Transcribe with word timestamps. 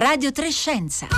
Radio 0.00 0.32
Trescenza. 0.32 1.08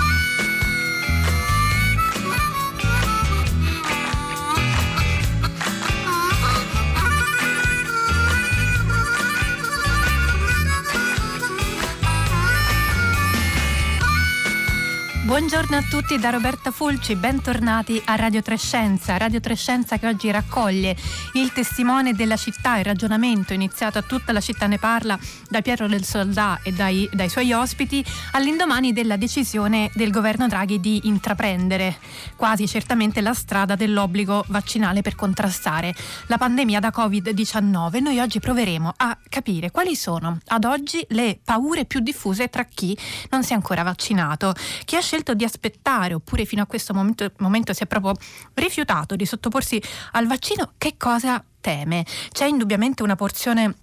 Buongiorno 15.33 15.75
a 15.75 15.81
tutti 15.81 16.19
da 16.19 16.29
Roberta 16.29 16.69
Fulci, 16.69 17.15
bentornati 17.15 17.99
a 18.05 18.13
Radio 18.13 18.43
Trescenza. 18.43 19.17
Radio 19.17 19.39
Trescenza 19.39 19.97
che 19.97 20.05
oggi 20.05 20.29
raccoglie 20.29 20.95
il 21.33 21.51
testimone 21.51 22.13
della 22.13 22.35
città, 22.35 22.77
il 22.77 22.85
ragionamento 22.85 23.51
iniziato 23.51 23.97
a 23.97 24.03
tutta 24.03 24.31
la 24.31 24.39
città 24.39 24.67
ne 24.67 24.77
parla 24.77 25.17
da 25.49 25.61
Pietro 25.61 25.87
del 25.87 26.03
Soldà 26.03 26.59
e 26.61 26.71
dai, 26.71 27.09
dai 27.11 27.29
suoi 27.29 27.51
ospiti 27.51 28.05
all'indomani 28.33 28.93
della 28.93 29.17
decisione 29.17 29.89
del 29.95 30.11
governo 30.11 30.47
Draghi 30.47 30.79
di 30.79 31.07
intraprendere 31.07 31.97
quasi 32.35 32.67
certamente 32.67 33.19
la 33.19 33.33
strada 33.33 33.73
dell'obbligo 33.73 34.45
vaccinale 34.49 35.01
per 35.01 35.15
contrastare 35.15 35.95
la 36.27 36.37
pandemia 36.37 36.79
da 36.79 36.93
Covid-19. 36.95 38.01
Noi 38.03 38.19
oggi 38.19 38.39
proveremo 38.39 38.93
a 38.97 39.17
capire 39.27 39.71
quali 39.71 39.95
sono 39.95 40.37
ad 40.45 40.63
oggi 40.63 41.03
le 41.09 41.39
paure 41.43 41.85
più 41.85 42.01
diffuse 42.01 42.49
tra 42.49 42.65
chi 42.65 42.95
non 43.31 43.43
si 43.43 43.53
è 43.53 43.55
ancora 43.55 43.81
vaccinato, 43.81 44.53
chi 44.85 44.95
ha 44.95 45.01
scelto 45.01 45.21
scelto 45.23 45.33
di 45.33 45.45
aspettare 45.45 46.13
oppure 46.13 46.45
fino 46.45 46.61
a 46.61 46.65
questo 46.65 46.93
momento, 46.93 47.31
momento 47.37 47.73
si 47.73 47.83
è 47.83 47.87
proprio 47.87 48.13
rifiutato 48.55 49.15
di 49.15 49.25
sottoporsi 49.25 49.81
al 50.11 50.27
vaccino, 50.27 50.73
che 50.77 50.95
cosa 50.97 51.43
teme? 51.61 52.05
C'è 52.29 52.45
indubbiamente 52.45 53.01
una 53.01 53.15
porzione 53.15 53.73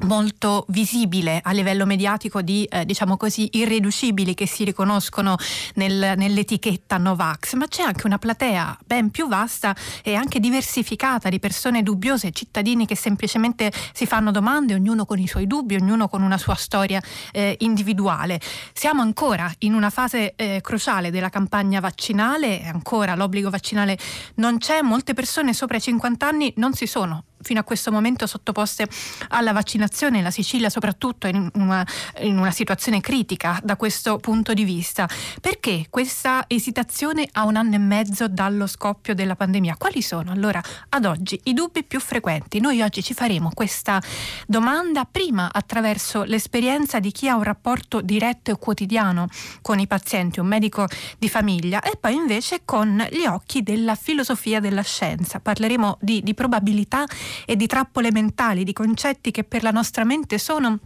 molto 0.00 0.64
visibile 0.68 1.40
a 1.42 1.52
livello 1.52 1.84
mediatico 1.86 2.42
di 2.42 2.64
eh, 2.64 2.84
diciamo 2.84 3.16
così 3.16 3.48
irriducibili 3.52 4.34
che 4.34 4.46
si 4.46 4.64
riconoscono 4.64 5.36
nel, 5.74 6.14
nell'etichetta 6.16 6.98
Novax, 6.98 7.54
ma 7.54 7.66
c'è 7.66 7.82
anche 7.82 8.06
una 8.06 8.18
platea 8.18 8.78
ben 8.84 9.10
più 9.10 9.28
vasta 9.28 9.74
e 10.02 10.14
anche 10.14 10.40
diversificata 10.40 11.28
di 11.28 11.38
persone 11.38 11.82
dubbiose, 11.82 12.30
cittadini 12.30 12.86
che 12.86 12.96
semplicemente 12.96 13.72
si 13.92 14.06
fanno 14.06 14.30
domande, 14.30 14.74
ognuno 14.74 15.04
con 15.04 15.18
i 15.18 15.26
suoi 15.26 15.46
dubbi, 15.46 15.74
ognuno 15.74 16.08
con 16.08 16.22
una 16.22 16.38
sua 16.38 16.54
storia 16.54 17.02
eh, 17.32 17.56
individuale. 17.60 18.40
Siamo 18.72 19.02
ancora 19.02 19.52
in 19.60 19.74
una 19.74 19.90
fase 19.90 20.34
eh, 20.36 20.60
cruciale 20.62 21.10
della 21.10 21.30
campagna 21.30 21.80
vaccinale, 21.80 22.64
ancora 22.64 23.14
l'obbligo 23.14 23.50
vaccinale 23.50 23.98
non 24.36 24.58
c'è, 24.58 24.82
molte 24.82 25.14
persone 25.14 25.52
sopra 25.52 25.76
i 25.76 25.80
50 25.80 26.26
anni 26.26 26.52
non 26.56 26.74
si 26.74 26.86
sono 26.86 27.24
fino 27.40 27.60
a 27.60 27.64
questo 27.64 27.90
momento 27.90 28.26
sottoposte 28.26 28.88
alla 29.28 29.52
vaccinazione, 29.52 30.22
la 30.22 30.30
Sicilia 30.30 30.68
soprattutto 30.68 31.26
è 31.26 31.30
in 31.30 31.50
una, 31.54 31.86
in 32.20 32.38
una 32.38 32.50
situazione 32.50 33.00
critica 33.00 33.60
da 33.62 33.76
questo 33.76 34.18
punto 34.18 34.54
di 34.54 34.64
vista. 34.64 35.08
Perché 35.40 35.86
questa 35.90 36.44
esitazione 36.46 37.28
a 37.32 37.44
un 37.44 37.56
anno 37.56 37.74
e 37.74 37.78
mezzo 37.78 38.28
dallo 38.28 38.66
scoppio 38.66 39.14
della 39.14 39.36
pandemia? 39.36 39.76
Quali 39.76 40.02
sono 40.02 40.32
allora 40.32 40.62
ad 40.90 41.04
oggi 41.04 41.40
i 41.44 41.54
dubbi 41.54 41.84
più 41.84 42.00
frequenti? 42.00 42.60
Noi 42.60 42.82
oggi 42.82 43.02
ci 43.02 43.14
faremo 43.14 43.50
questa 43.54 44.02
domanda 44.46 45.04
prima 45.04 45.50
attraverso 45.52 46.24
l'esperienza 46.24 47.00
di 47.00 47.12
chi 47.12 47.28
ha 47.28 47.36
un 47.36 47.42
rapporto 47.42 48.00
diretto 48.00 48.50
e 48.50 48.58
quotidiano 48.58 49.28
con 49.62 49.78
i 49.78 49.86
pazienti, 49.86 50.40
un 50.40 50.46
medico 50.46 50.86
di 51.18 51.28
famiglia, 51.28 51.80
e 51.80 51.96
poi 51.98 52.14
invece 52.14 52.62
con 52.64 53.06
gli 53.10 53.24
occhi 53.26 53.62
della 53.62 53.94
filosofia 53.94 54.60
della 54.60 54.82
scienza. 54.82 55.40
Parleremo 55.40 55.98
di, 56.00 56.22
di 56.22 56.34
probabilità 56.34 57.04
e 57.44 57.56
di 57.56 57.66
trappole 57.66 58.10
mentali, 58.12 58.64
di 58.64 58.72
concetti 58.72 59.30
che 59.30 59.44
per 59.44 59.62
la 59.62 59.70
nostra 59.70 60.04
mente 60.04 60.38
sono 60.38 60.78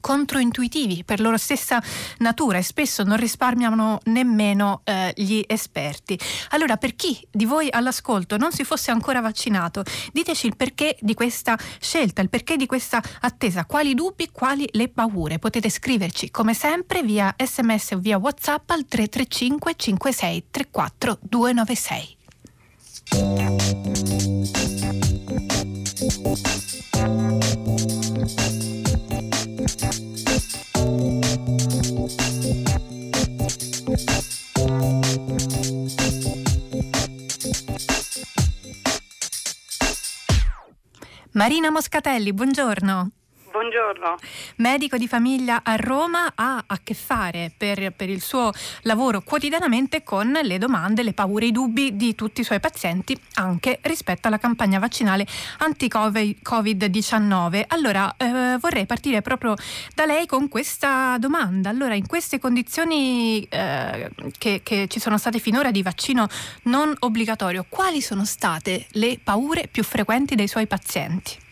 controintuitivi 0.00 1.04
per 1.04 1.20
loro 1.20 1.36
stessa 1.38 1.82
natura 2.18 2.58
e 2.58 2.62
spesso 2.62 3.02
non 3.04 3.16
risparmiano 3.16 4.00
nemmeno 4.04 4.82
eh, 4.84 5.14
gli 5.16 5.42
esperti. 5.46 6.18
Allora, 6.50 6.76
per 6.76 6.94
chi 6.94 7.26
di 7.30 7.46
voi 7.46 7.68
all'ascolto 7.70 8.36
non 8.36 8.52
si 8.52 8.64
fosse 8.64 8.90
ancora 8.90 9.22
vaccinato, 9.22 9.82
diteci 10.12 10.46
il 10.46 10.56
perché 10.56 10.98
di 11.00 11.14
questa 11.14 11.58
scelta, 11.80 12.20
il 12.20 12.28
perché 12.28 12.56
di 12.56 12.66
questa 12.66 13.02
attesa, 13.20 13.64
quali 13.64 13.94
dubbi, 13.94 14.28
quali 14.30 14.68
le 14.72 14.88
paure. 14.88 15.38
Potete 15.38 15.70
scriverci 15.70 16.30
come 16.30 16.52
sempre 16.52 17.02
via 17.02 17.34
sms 17.42 17.92
o 17.92 17.98
via 17.98 18.18
whatsapp 18.18 18.70
al 18.70 18.84
335 18.86 19.74
56 19.74 20.44
34 20.50 21.18
296. 21.22 22.16
Marina 41.32 41.70
Moscatelli, 41.70 42.32
buongiorno. 42.32 43.10
Buongiorno. 43.54 44.16
Medico 44.56 44.96
di 44.96 45.06
famiglia 45.06 45.60
a 45.62 45.76
Roma 45.76 46.32
ha 46.34 46.64
a 46.66 46.80
che 46.82 46.94
fare 46.94 47.52
per, 47.56 47.92
per, 47.92 48.08
il 48.08 48.20
suo 48.20 48.50
lavoro 48.82 49.20
quotidianamente 49.20 50.02
con 50.02 50.36
le 50.42 50.58
domande, 50.58 51.04
le 51.04 51.12
paure, 51.12 51.46
i 51.46 51.52
dubbi 51.52 51.94
di 51.94 52.16
tutti 52.16 52.40
i 52.40 52.44
suoi 52.44 52.58
pazienti 52.58 53.16
anche 53.34 53.78
rispetto 53.82 54.26
alla 54.26 54.38
campagna 54.38 54.80
vaccinale 54.80 55.24
anti-Covid-19. 55.58 57.62
Allora 57.68 58.12
eh, 58.16 58.56
vorrei 58.58 58.86
partire 58.86 59.22
proprio 59.22 59.54
da 59.94 60.04
lei 60.04 60.26
con 60.26 60.48
questa 60.48 61.16
domanda. 61.18 61.68
Allora 61.68 61.94
in 61.94 62.08
queste 62.08 62.40
condizioni 62.40 63.44
eh, 63.44 64.10
che, 64.36 64.62
che 64.64 64.88
ci 64.88 64.98
sono 64.98 65.16
state 65.16 65.38
finora 65.38 65.70
di 65.70 65.84
vaccino 65.84 66.26
non 66.62 66.92
obbligatorio, 66.98 67.66
quali 67.68 68.00
sono 68.00 68.24
state 68.24 68.86
le 68.94 69.20
paure 69.22 69.68
più 69.70 69.84
frequenti 69.84 70.34
dei 70.34 70.48
suoi 70.48 70.66
pazienti? 70.66 71.42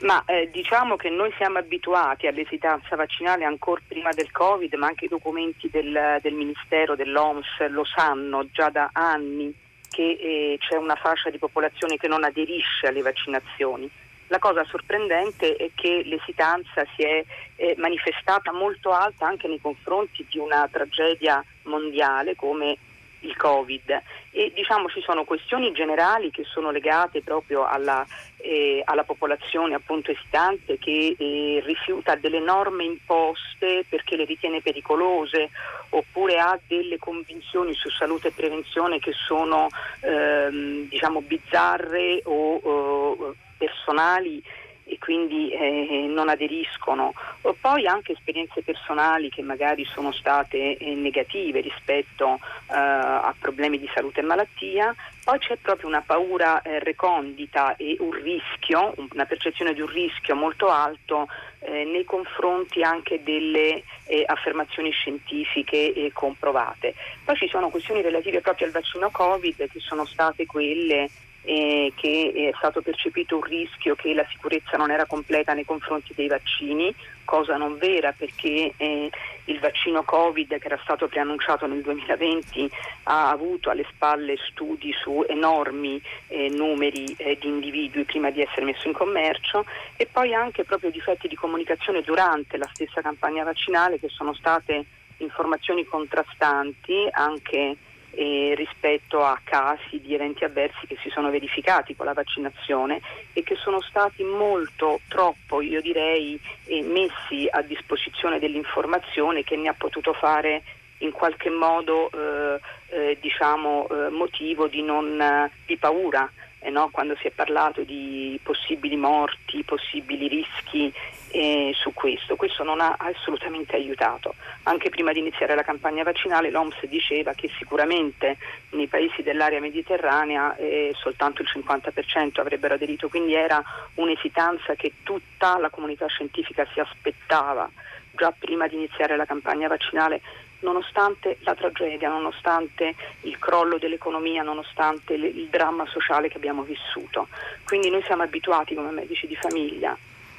Ma 0.00 0.22
eh, 0.26 0.50
diciamo 0.50 0.96
che 0.96 1.08
noi 1.08 1.32
siamo 1.36 1.58
abituati 1.58 2.26
all'esitanza 2.26 2.96
vaccinale 2.96 3.44
ancora 3.44 3.80
prima 3.86 4.10
del 4.12 4.30
Covid, 4.30 4.74
ma 4.74 4.88
anche 4.88 5.06
i 5.06 5.08
documenti 5.08 5.70
del, 5.70 6.18
del 6.20 6.34
Ministero, 6.34 6.94
dell'OMS 6.94 7.66
lo 7.70 7.84
sanno 7.84 8.46
già 8.52 8.68
da 8.68 8.90
anni 8.92 9.54
che 9.88 10.18
eh, 10.20 10.58
c'è 10.58 10.76
una 10.76 10.96
fascia 10.96 11.30
di 11.30 11.38
popolazione 11.38 11.96
che 11.96 12.08
non 12.08 12.24
aderisce 12.24 12.88
alle 12.88 13.00
vaccinazioni. 13.00 13.90
La 14.28 14.38
cosa 14.38 14.64
sorprendente 14.64 15.56
è 15.56 15.70
che 15.74 16.02
l'esitanza 16.04 16.84
si 16.94 17.02
è 17.02 17.24
eh, 17.54 17.74
manifestata 17.78 18.52
molto 18.52 18.90
alta 18.90 19.26
anche 19.26 19.48
nei 19.48 19.60
confronti 19.60 20.26
di 20.28 20.38
una 20.38 20.68
tragedia 20.70 21.42
mondiale 21.62 22.34
come 22.34 22.76
il 23.20 23.36
Covid 23.36 24.02
e 24.30 24.52
diciamo 24.54 24.88
ci 24.88 25.00
sono 25.00 25.24
questioni 25.24 25.72
generali 25.72 26.30
che 26.30 26.44
sono 26.44 26.70
legate 26.70 27.22
proprio 27.22 27.66
alla, 27.66 28.04
eh, 28.46 28.82
alla 28.84 29.02
popolazione 29.02 29.74
appunto 29.74 30.10
esitante 30.10 30.78
che 30.78 31.16
eh, 31.18 31.62
rifiuta 31.64 32.14
delle 32.14 32.40
norme 32.40 32.84
imposte 32.84 33.84
perché 33.88 34.16
le 34.16 34.24
ritiene 34.24 34.60
pericolose 34.62 35.50
oppure 35.90 36.38
ha 36.38 36.58
delle 36.66 36.98
convinzioni 36.98 37.74
su 37.74 37.90
salute 37.90 38.28
e 38.28 38.32
prevenzione 38.32 38.98
che 38.98 39.12
sono 39.12 39.68
ehm, 40.00 40.88
diciamo 40.88 41.20
bizzarre 41.22 42.20
o, 42.24 42.56
o 42.56 43.34
personali 43.58 44.42
e 44.88 44.98
quindi 44.98 45.50
eh, 45.50 46.06
non 46.08 46.28
aderiscono. 46.28 47.12
O 47.42 47.56
poi 47.60 47.86
anche 47.86 48.12
esperienze 48.12 48.62
personali 48.62 49.28
che 49.28 49.42
magari 49.42 49.84
sono 49.84 50.12
state 50.12 50.76
eh, 50.76 50.94
negative 50.94 51.60
rispetto 51.60 52.34
eh, 52.70 52.74
a 52.74 53.34
problemi 53.38 53.78
di 53.78 53.90
salute 53.92 54.20
e 54.20 54.24
malattia. 54.24 54.94
Poi 55.24 55.38
c'è 55.38 55.56
proprio 55.56 55.88
una 55.88 56.02
paura 56.02 56.62
eh, 56.62 56.78
recondita 56.78 57.74
e 57.76 57.96
un 57.98 58.12
rischio, 58.12 58.94
una 59.12 59.24
percezione 59.24 59.74
di 59.74 59.80
un 59.80 59.88
rischio 59.88 60.36
molto 60.36 60.70
alto 60.70 61.26
eh, 61.60 61.84
nei 61.84 62.04
confronti 62.04 62.82
anche 62.82 63.24
delle 63.24 63.82
eh, 64.06 64.22
affermazioni 64.24 64.90
scientifiche 64.90 66.10
comprovate. 66.12 66.94
Poi 67.24 67.34
ci 67.36 67.48
sono 67.48 67.70
questioni 67.70 68.02
relative 68.02 68.40
proprio 68.40 68.68
al 68.68 68.72
vaccino 68.72 69.10
Covid 69.10 69.68
che 69.68 69.80
sono 69.80 70.04
state 70.04 70.46
quelle 70.46 71.10
eh, 71.46 71.92
che 71.94 72.50
è 72.52 72.56
stato 72.56 72.82
percepito 72.82 73.36
un 73.36 73.42
rischio 73.42 73.94
che 73.94 74.12
la 74.12 74.26
sicurezza 74.28 74.76
non 74.76 74.90
era 74.90 75.06
completa 75.06 75.54
nei 75.54 75.64
confronti 75.64 76.12
dei 76.14 76.26
vaccini, 76.26 76.92
cosa 77.24 77.56
non 77.56 77.78
vera 77.78 78.12
perché 78.12 78.72
eh, 78.76 79.10
il 79.44 79.60
vaccino 79.60 80.02
Covid 80.02 80.58
che 80.58 80.66
era 80.66 80.78
stato 80.82 81.06
preannunciato 81.06 81.66
nel 81.66 81.82
2020 81.82 82.70
ha 83.04 83.30
avuto 83.30 83.70
alle 83.70 83.86
spalle 83.92 84.36
studi 84.50 84.92
su 84.92 85.24
enormi 85.28 86.02
eh, 86.28 86.48
numeri 86.48 87.14
eh, 87.16 87.38
di 87.40 87.46
individui 87.46 88.04
prima 88.04 88.30
di 88.30 88.42
essere 88.42 88.64
messo 88.64 88.88
in 88.88 88.94
commercio 88.94 89.64
e 89.96 90.06
poi 90.10 90.34
anche 90.34 90.64
proprio 90.64 90.90
difetti 90.90 91.28
di 91.28 91.36
comunicazione 91.36 92.02
durante 92.02 92.56
la 92.56 92.68
stessa 92.72 93.00
campagna 93.00 93.44
vaccinale 93.44 94.00
che 94.00 94.08
sono 94.08 94.34
state 94.34 94.84
informazioni 95.18 95.84
contrastanti 95.84 97.08
anche 97.10 97.76
eh, 98.16 98.54
rispetto 98.56 99.22
a 99.22 99.38
casi 99.44 100.00
di 100.00 100.14
eventi 100.14 100.44
avversi 100.44 100.86
che 100.86 100.96
si 101.02 101.10
sono 101.10 101.30
verificati 101.30 101.94
con 101.94 102.06
la 102.06 102.14
vaccinazione 102.14 103.00
e 103.34 103.42
che 103.42 103.56
sono 103.56 103.80
stati 103.82 104.24
molto, 104.24 105.00
troppo, 105.06 105.60
io 105.60 105.82
direi, 105.82 106.40
eh, 106.64 106.82
messi 106.82 107.46
a 107.50 107.60
disposizione 107.60 108.38
dell'informazione 108.38 109.44
che 109.44 109.56
ne 109.56 109.68
ha 109.68 109.74
potuto 109.74 110.14
fare 110.14 110.62
in 110.98 111.12
qualche 111.12 111.50
modo 111.50 112.10
eh, 112.10 112.60
eh 112.88 113.18
diciamo, 113.20 113.86
eh, 113.88 114.08
motivo 114.08 114.66
di, 114.66 114.82
non, 114.82 115.50
di 115.66 115.76
paura 115.76 116.30
eh 116.60 116.70
no? 116.70 116.88
quando 116.90 117.14
si 117.20 117.28
è 117.28 117.30
parlato 117.30 117.82
di 117.82 118.40
possibili 118.42 118.96
morti, 118.96 119.62
possibili 119.62 120.26
rischi 120.26 120.92
eh, 121.36 121.72
su 121.74 121.92
questo. 121.92 122.34
Questo 122.34 122.64
non 122.64 122.80
ha 122.80 122.96
assolutamente 122.98 123.76
aiutato. 123.76 124.34
Anche 124.62 124.88
prima 124.88 125.12
di 125.12 125.18
iniziare 125.18 125.54
la 125.54 125.62
campagna 125.62 126.02
vaccinale 126.02 126.50
l'OMS 126.50 126.86
diceva 126.86 127.34
che 127.34 127.50
sicuramente 127.58 128.38
nei 128.70 128.86
paesi 128.86 129.22
dell'area 129.22 129.60
mediterranea 129.60 130.56
eh, 130.56 130.94
soltanto 130.96 131.42
il 131.42 131.48
50% 131.52 132.40
avrebbero 132.40 132.74
aderito, 132.74 133.08
quindi 133.08 133.34
era 133.34 133.62
un'esitanza 133.96 134.74
che 134.76 134.94
tutta 135.02 135.58
la 135.58 135.68
comunità 135.68 136.06
scientifica 136.06 136.66
si 136.72 136.80
aspettava 136.80 137.70
già 138.12 138.32
prima 138.32 138.66
di 138.66 138.76
iniziare 138.76 139.14
la 139.14 139.26
campagna 139.26 139.68
vaccinale 139.68 140.22
nonostante 140.60 141.36
la 141.40 141.54
tragedia, 141.54 142.08
nonostante 142.08 142.94
il 143.22 143.38
crollo 143.38 143.76
dell'economia, 143.76 144.42
nonostante 144.42 145.12
il 145.12 145.48
dramma 145.50 145.84
sociale 145.86 146.28
che 146.28 146.38
abbiamo 146.38 146.62
vissuto. 146.62 147.28
Quindi 147.66 147.90
noi 147.90 148.02
siamo 148.04 148.22
abituati 148.22 148.74
come 148.74 148.90
medici 148.90 149.26
di 149.26 149.36
famiglia 149.36 149.94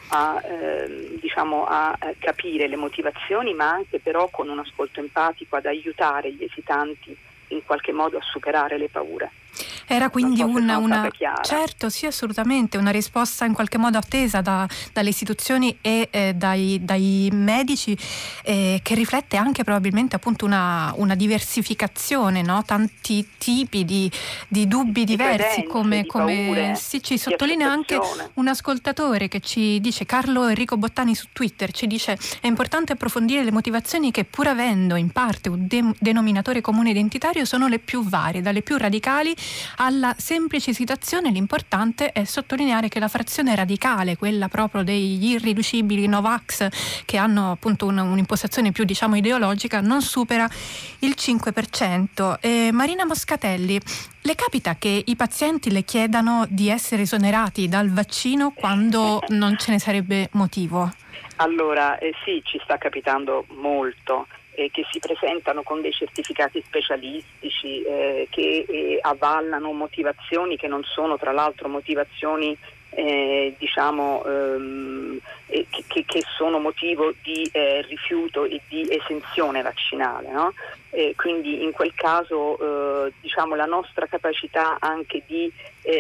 a, 0.10 0.42
eh, 0.44 1.18
diciamo, 1.20 1.66
a 1.66 1.98
capire 2.20 2.68
le 2.68 2.76
motivazioni, 2.76 3.54
ma 3.54 3.70
anche 3.70 4.00
però 4.00 4.30
con 4.30 4.50
un 4.50 4.60
ascolto 4.60 5.00
empatico 5.00 5.56
ad 5.56 5.66
aiutare 5.66 6.32
gli 6.32 6.44
esitanti 6.44 7.16
in 7.50 7.64
qualche 7.66 7.92
modo 7.92 8.18
a 8.18 8.22
superare 8.22 8.78
le 8.78 8.90
paure. 8.90 9.32
Era 9.86 10.10
quindi 10.10 10.40
so 10.40 10.48
una, 10.48 10.78
una 10.78 11.10
certo, 11.42 11.90
sì, 11.90 12.06
assolutamente, 12.06 12.78
una 12.78 12.92
risposta 12.92 13.46
in 13.46 13.54
qualche 13.54 13.78
modo 13.78 13.98
attesa 13.98 14.42
da, 14.42 14.68
dalle 14.94 15.10
istituzioni 15.10 15.78
e 15.82 16.10
eh, 16.12 16.34
dai, 16.36 16.80
dai, 16.82 17.30
medici 17.32 17.98
eh, 18.44 18.80
che 18.84 18.96
riflette 18.96 19.38
anche 19.38 19.64
probabilmente 19.64 20.16
appunto 20.16 20.46
una, 20.46 20.94
una 20.98 21.16
diversificazione, 21.16 22.42
no? 22.42 22.64
tanti 22.66 23.28
tipi 23.38 23.86
di, 23.86 24.12
di 24.48 24.68
dubbi 24.68 25.04
di 25.04 25.16
diversi, 25.16 25.64
come, 25.64 26.02
di 26.02 26.08
come 26.08 26.46
paure, 26.46 26.76
sì, 26.76 27.02
ci 27.02 27.18
sottolinea 27.18 27.70
anche 27.70 28.00
un 28.34 28.48
ascoltatore 28.48 29.28
che 29.28 29.40
ci 29.40 29.80
dice, 29.80 30.06
Carlo 30.06 30.48
Enrico 30.48 30.78
Bottani 30.78 31.16
su 31.16 31.28
Twitter, 31.34 31.72
ci 31.72 31.88
dice 31.88 32.18
è 32.42 32.48
importante 32.48 32.94
approfondire 32.94 33.44
le 33.44 33.52
motivazioni 33.52 34.12
che 34.12 34.24
pur 34.24 34.48
avendo 34.48 34.96
in 34.96 35.12
parte 35.12 35.50
un 35.50 35.68
de- 35.68 35.94
denominatore 36.00 36.62
comune 36.62 36.92
identitario 36.92 37.46
sono 37.46 37.68
le 37.68 37.80
più 37.80 38.04
varie, 38.04 38.42
dalle 38.42 38.62
più 38.62 38.78
radicali 38.78 39.36
alla 39.78 40.14
semplice 40.18 40.74
citazione 40.74 41.32
l'importante 41.32 42.12
è 42.12 42.24
sottolineare 42.24 42.88
che 42.88 43.00
la 43.00 43.08
frazione 43.08 43.56
radicale, 43.56 44.18
quella 44.18 44.48
proprio 44.48 44.84
degli 44.84 45.32
irriducibili 45.32 46.08
Novax 46.08 46.68
che 47.06 47.18
hanno 47.18 47.52
appunto 47.52 47.86
un, 47.86 47.98
un'impostazione 47.98 48.72
più 48.72 48.84
diciamo 48.84 49.16
ideologica, 49.16 49.82
non 49.82 50.02
supera 50.02 50.48
il 51.00 51.16
5%. 51.18 52.38
E 52.40 52.72
Marina 52.72 53.06
Moscatelli, 53.06 53.80
le 54.22 54.36
capita 54.36 54.76
che 54.76 55.04
i 55.06 55.16
pazienti 55.16 55.72
le 55.72 55.84
chiedano 55.84 56.46
di 56.50 56.70
essere 56.70 57.04
esonerati 57.04 57.68
dal 57.68 57.90
vaccino 57.90 58.52
quando 58.52 59.22
non 59.30 59.58
ce 59.58 59.72
ne 59.72 59.80
sarebbe 59.80 60.30
motivo? 60.34 60.92
Allora, 61.38 61.98
eh, 62.00 62.14
sì, 62.26 62.42
ci 62.44 62.60
sta 62.64 62.78
capitando 62.78 63.46
molto 63.50 64.28
eh, 64.58 64.72
che 64.72 64.84
si 64.92 64.98
presentano 64.98 65.62
con 65.62 65.82
dei 65.82 65.92
certificati 65.92 66.64
specialistici 66.66 67.84
eh, 67.84 68.28
che 68.32 68.66
eh, 68.68 68.98
avvallano 69.00 69.72
motivazioni 69.72 70.58
che 70.58 70.68
non 70.68 70.84
sono 70.84 71.16
tra 71.16 71.32
l'altro 71.32 71.70
motivazioni 71.70 72.58
eh, 72.90 73.54
diciamo, 73.60 74.26
ehm, 74.26 75.20
eh, 75.46 75.68
che, 75.70 76.04
che, 76.06 76.24
sono 76.36 76.58
motivo 76.58 77.14
di 77.22 77.48
eh, 77.52 77.84
rifiuto 77.88 78.46
e 78.46 78.60
di 78.68 78.88
esenzione 78.90 79.62
vaccinale. 79.62 80.32
No? 80.32 80.54
quindi 81.16 81.62
in 81.64 81.74
quel 81.74 81.94
caso 81.94 82.58
diciamo, 83.22 83.54
la 83.54 83.66
nostra 83.66 84.08
capacità 84.08 84.78
anche 84.80 85.22
di 85.28 85.52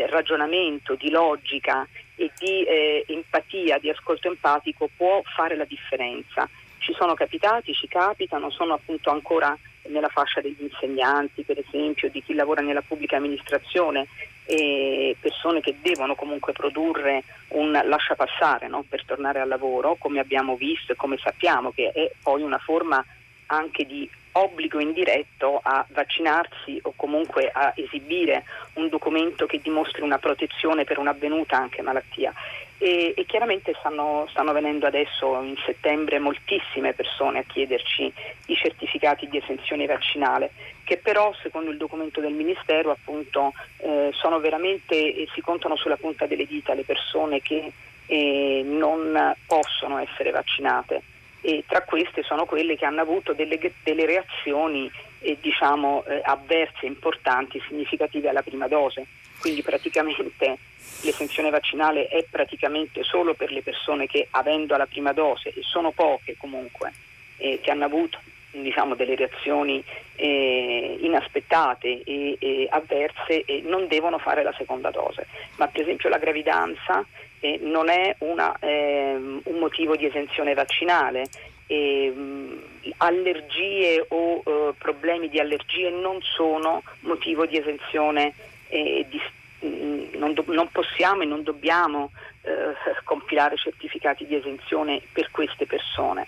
ragionamento, 0.10 0.96
di 0.96 1.12
logica 1.12 1.88
e 2.16 2.32
di 2.40 2.66
empatia, 3.06 3.78
di 3.78 3.92
ascolto 3.92 4.28
empatico 4.28 4.90
può 4.98 5.22
fare 5.36 5.56
la 5.56 5.66
differenza 5.66 6.50
ci 6.88 6.94
sono 6.94 7.16
capitati, 7.16 7.74
ci 7.74 7.90
capitano, 7.90 8.50
sono 8.50 8.76
appunto 8.76 9.10
ancora 9.10 9.58
nella 9.88 10.08
fascia 10.08 10.40
degli 10.40 10.62
insegnanti, 10.62 11.44
per 11.44 11.60
esempio, 11.60 12.10
di 12.10 12.24
chi 12.24 12.34
lavora 12.34 12.62
nella 12.62 12.82
pubblica 12.82 13.18
amministrazione, 13.18 14.08
e 14.46 15.14
persone 15.20 15.60
che 15.60 15.76
devono 15.82 16.16
comunque 16.16 16.54
produrre 16.54 17.26
un 17.50 17.78
lasciapassare 17.84 18.70
no? 18.70 18.86
per 18.88 19.04
tornare 19.04 19.42
al 19.42 19.50
lavoro, 19.50 19.98
come 20.00 20.22
abbiamo 20.22 20.56
visto 20.56 20.94
e 20.94 20.96
come 20.96 21.18
sappiamo 21.18 21.72
che 21.72 21.92
è 21.92 22.10
poi 22.24 22.42
una 22.42 22.58
forma 22.58 23.04
anche 23.48 23.86
di 23.86 24.10
obbligo 24.32 24.80
indiretto 24.80 25.60
a 25.62 25.86
vaccinarsi 25.90 26.80
o 26.84 26.94
comunque 26.96 27.50
a 27.52 27.74
esibire 27.76 28.46
un 28.76 28.88
documento 28.88 29.46
che 29.46 29.60
dimostri 29.62 30.04
una 30.04 30.20
protezione 30.20 30.86
per 30.86 31.00
un'avvenuta 31.00 31.58
anche 31.58 31.82
malattia. 31.82 32.34
E, 32.80 33.16
e 33.18 33.26
chiaramente 33.26 33.74
stanno, 33.80 34.28
stanno, 34.30 34.54
venendo 34.54 34.86
adesso 34.86 35.42
in 35.42 35.56
settembre 35.66 36.20
moltissime 36.20 36.94
persone 36.94 37.40
a 37.40 37.44
chiederci 37.44 38.14
i 38.46 38.56
certificati 38.56 39.28
di 39.28 39.38
esenzione 39.38 39.88
vaccinale, 39.88 40.52
che 40.84 40.98
però 40.98 41.34
secondo 41.42 41.72
il 41.72 41.78
documento 41.78 42.22
del 42.22 42.34
Ministero 42.34 42.92
appunto 42.92 43.54
eh, 43.78 44.12
sono 44.14 44.40
veramente, 44.40 44.96
eh, 44.96 45.28
si 45.34 45.42
contano 45.42 45.76
sulla 45.76 45.98
punta 45.98 46.28
delle 46.28 46.46
dita 46.46 46.76
le 46.76 46.84
persone 46.84 47.42
che 47.42 47.72
eh, 48.06 48.62
non 48.64 49.36
possono 49.48 49.98
essere 49.98 50.30
vaccinate 50.30 51.02
e 51.42 51.64
tra 51.68 51.82
queste 51.84 52.24
sono 52.24 52.46
quelle 52.46 52.76
che 52.76 52.86
hanno 52.86 53.02
avuto 53.02 53.34
delle, 53.34 53.60
delle 53.84 54.06
reazioni 54.06 54.92
eh, 55.20 55.38
diciamo, 55.40 56.04
eh, 56.06 56.22
avverse 56.24 56.86
importanti, 56.86 57.62
significative 57.68 58.30
alla 58.30 58.42
prima 58.42 58.68
dose. 58.68 59.06
Quindi 59.40 59.62
praticamente 59.62 60.58
l'esenzione 61.02 61.50
vaccinale 61.50 62.08
è 62.08 62.26
praticamente 62.30 63.04
solo 63.04 63.34
per 63.34 63.52
le 63.52 63.62
persone 63.62 64.08
che 64.08 64.28
avendo 64.32 64.76
la 64.78 64.86
prima 64.86 65.14
dose, 65.14 65.50
e 65.50 65.62
sono 65.62 65.92
poche 65.92 66.36
comunque, 66.38 66.94
eh, 67.38 67.60
che 67.62 67.72
hanno 67.72 67.86
avuto 67.86 68.20
diciamo, 68.52 68.96
delle 68.96 69.16
reazioni 69.16 69.84
eh, 70.16 70.98
inaspettate 71.02 72.02
e, 72.04 72.38
e 72.40 72.68
avverse 72.70 73.44
e 73.46 73.62
non 73.64 73.88
devono 73.88 74.18
fare 74.18 74.44
la 74.44 74.54
seconda 74.58 74.90
dose. 74.90 75.28
Ma 75.58 75.68
per 75.68 75.82
esempio 75.82 76.10
la 76.10 76.18
gravidanza 76.18 77.06
eh, 77.40 77.60
non 77.62 77.90
è 77.90 78.16
una, 78.20 78.56
ehm, 78.60 79.42
un 79.44 79.60
motivo 79.60 79.96
di 79.96 80.06
esenzione 80.06 80.54
vaccinale. 80.54 81.28
E, 81.68 82.10
mh, 82.10 82.62
allergie 82.98 84.06
o 84.08 84.42
eh, 84.46 84.74
problemi 84.78 85.30
di 85.30 85.40
allergie 85.40 85.90
non 85.90 86.20
sono 86.22 86.82
motivo 87.02 87.46
di 87.46 87.58
esenzione 87.58 88.34
eh, 88.70 89.06
di, 89.10 89.20
mh, 89.68 90.18
non, 90.18 90.34
do, 90.34 90.44
non, 90.48 90.70
possiamo 90.72 91.22
e 91.22 91.26
non 91.26 91.44
dobbiamo 91.44 92.12
eh, 92.42 92.74
compilare 93.04 93.58
certificati 93.58 94.26
di 94.26 94.36
esenzione 94.36 95.02
per 95.12 95.32
queste 95.32 95.66
persone 95.66 96.28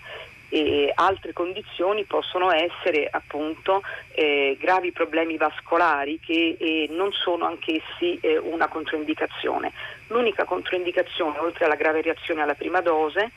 e 0.50 0.92
altre 0.96 1.32
condizioni 1.32 2.04
possono 2.04 2.50
essere 2.50 3.08
appunto 3.08 3.82
eh, 4.12 4.56
gravi 4.60 4.90
problemi 4.90 5.36
vascolari 5.36 6.18
che 6.18 6.56
eh, 6.58 6.88
non 6.90 7.12
sono 7.12 7.46
anch'essi 7.46 8.18
eh, 8.20 8.36
una 8.36 8.66
controindicazione. 8.66 9.72
L'unica 10.08 10.44
controindicazione, 10.44 11.38
oltre 11.38 11.66
alla 11.66 11.76
grave 11.76 12.02
reazione 12.02 12.42
alla 12.42 12.54
prima 12.54 12.80
dose, 12.80 13.30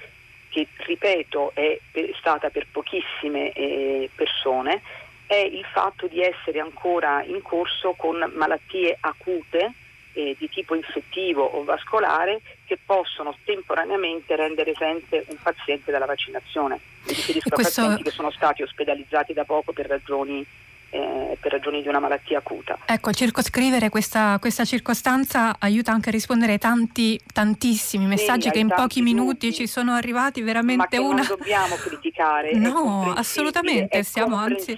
che 0.50 0.68
ripeto 0.78 1.52
è 1.54 1.80
stata 2.20 2.50
per 2.50 2.68
pochissime 2.72 3.52
eh, 3.54 4.10
persone, 4.14 4.82
è 5.26 5.36
il 5.36 5.66
fatto 5.72 6.08
di 6.08 6.22
essere 6.22 6.60
ancora 6.60 7.24
in 7.24 7.42
corso 7.42 7.94
con 7.94 8.32
malattie 8.36 8.98
acute 9.00 9.74
eh, 10.14 10.36
di 10.38 10.48
tipo 10.50 10.76
infettivo 10.76 11.44
o 11.44 11.64
vascolare 11.64 12.42
che 12.66 12.78
possono 12.84 13.36
temporaneamente 13.44 14.36
rendere 14.36 14.72
esente 14.72 15.26
un 15.28 15.38
paziente 15.42 15.92
dalla 15.92 16.06
vaccinazione. 16.06 16.80
Mi 17.06 17.14
riferisco 17.14 17.50
questo... 17.50 17.82
a 17.82 17.84
pazienti 17.84 18.04
che 18.04 18.16
sono 18.16 18.32
stati 18.32 18.62
ospedalizzati 18.62 19.34
da 19.34 19.44
poco 19.44 19.74
per 19.74 19.88
ragioni 19.88 20.46
eh, 20.94 21.38
per 21.42 21.52
ragioni 21.52 21.82
di 21.82 21.88
una 21.88 22.00
malattia 22.00 22.38
acuta. 22.38 22.78
Ecco, 22.86 23.12
circoscrivere 23.12 23.90
questa, 23.90 24.38
questa, 24.40 24.64
circostanza 24.64 25.56
aiuta 25.60 25.92
anche 25.92 26.10
a 26.10 26.12
rispondere 26.12 26.54
ai 26.54 26.60
tanti, 26.60 27.20
tantissimi 27.34 28.06
messaggi 28.06 28.48
sì, 28.48 28.52
che 28.52 28.60
in 28.60 28.68
pochi 28.68 29.02
minuti 29.02 29.52
ci 29.52 29.66
sono 29.66 29.94
arrivati, 29.94 30.42
veramente 30.42 31.00
ma 31.00 31.06
una... 31.08 31.16
non 31.16 31.26
dobbiamo 31.28 31.76
criticare. 31.76 32.54
no, 32.54 33.12
assolutamente, 33.12 34.04
stiamo 34.04 34.36
anzi... 34.36 34.78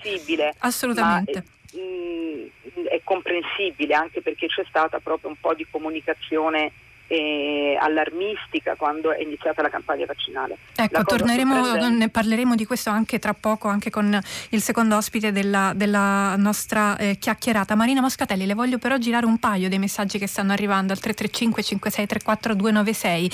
Assolutamente. 0.60 1.44
Ma, 1.74 1.82
mh, 1.82 2.86
è 2.88 3.02
comprensibile 3.04 3.94
anche 3.94 4.22
perché 4.22 4.48
c'è 4.48 4.64
stata 4.70 5.00
proprio 5.00 5.30
un 5.30 5.36
po' 5.38 5.54
di 5.54 5.68
comunicazione 5.70 6.72
eh, 7.08 7.78
allarmistica 7.80 8.76
quando 8.76 9.12
è 9.14 9.22
iniziata 9.22 9.62
la 9.62 9.70
campagna 9.70 10.06
vaccinale. 10.06 10.58
Ecco, 10.76 11.16
ne 11.16 12.10
parleremo 12.10 12.56
di 12.56 12.66
questo 12.66 12.90
anche 12.90 13.20
tra 13.20 13.34
poco, 13.34 13.68
anche 13.68 13.90
con 13.90 14.20
il 14.50 14.62
secondo 14.62 14.96
ospite 14.96 15.32
della, 15.32 15.74
della 15.76 16.36
nostra 16.38 16.98
eh, 16.98 17.18
chiacchierata. 17.18 17.76
Marina 17.76 18.02
Moscatelli, 18.02 18.46
le 18.46 18.54
voglio 18.54 18.78
però 18.78 18.98
girare 18.98 19.26
un 19.26 19.38
paio 19.38 19.70
dei 19.70 19.80
messaggi 19.80 20.18
che 20.18 20.28
stanno 20.28 20.52
arrivando 20.52 20.94
al 20.94 21.00
335 21.00 21.64
5634 21.64 22.56
296. 22.56 23.32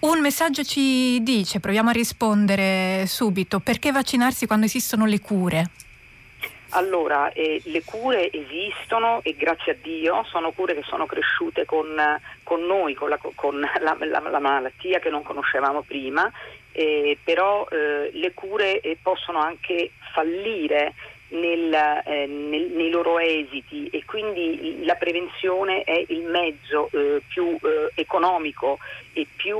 Un 0.00 0.20
messaggio 0.20 0.64
ci 0.64 1.22
dice, 1.22 1.60
proviamo 1.60 1.90
a 1.90 1.92
rispondere 1.92 3.04
subito, 3.06 3.60
perché 3.60 3.92
vaccinarsi 3.92 4.46
quando 4.46 4.64
esistono 4.64 5.04
le 5.04 5.20
cure? 5.20 5.70
Allora, 6.72 7.32
eh, 7.32 7.60
le 7.64 7.82
cure 7.84 8.30
esistono 8.30 9.20
e 9.24 9.34
grazie 9.34 9.72
a 9.72 9.76
Dio 9.80 10.22
sono 10.24 10.52
cure 10.52 10.74
che 10.74 10.84
sono 10.84 11.04
cresciute 11.04 11.64
con, 11.64 11.88
con 12.44 12.64
noi, 12.64 12.94
con, 12.94 13.08
la, 13.08 13.18
con 13.34 13.58
la, 13.58 13.96
la, 13.98 14.20
la, 14.20 14.38
malattia 14.38 15.00
che 15.00 15.10
non 15.10 15.24
conoscevamo 15.24 15.82
prima, 15.82 16.30
eh, 16.70 17.18
però 17.24 17.66
eh, 17.70 18.10
le 18.12 18.32
cure 18.34 18.78
eh, 18.80 18.96
possono 19.02 19.40
anche 19.40 19.90
fallire 20.12 20.94
nel, 21.30 21.72
eh, 21.72 22.26
nel, 22.26 22.70
nei 22.70 22.90
loro 22.90 23.18
esiti 23.18 23.88
e 23.88 24.04
quindi 24.04 24.84
la 24.84 24.94
prevenzione 24.94 25.82
è 25.82 26.04
il 26.06 26.22
mezzo 26.22 26.88
eh, 26.92 27.20
più 27.26 27.58
economico 27.94 28.78
e 29.12 29.26
più 29.34 29.58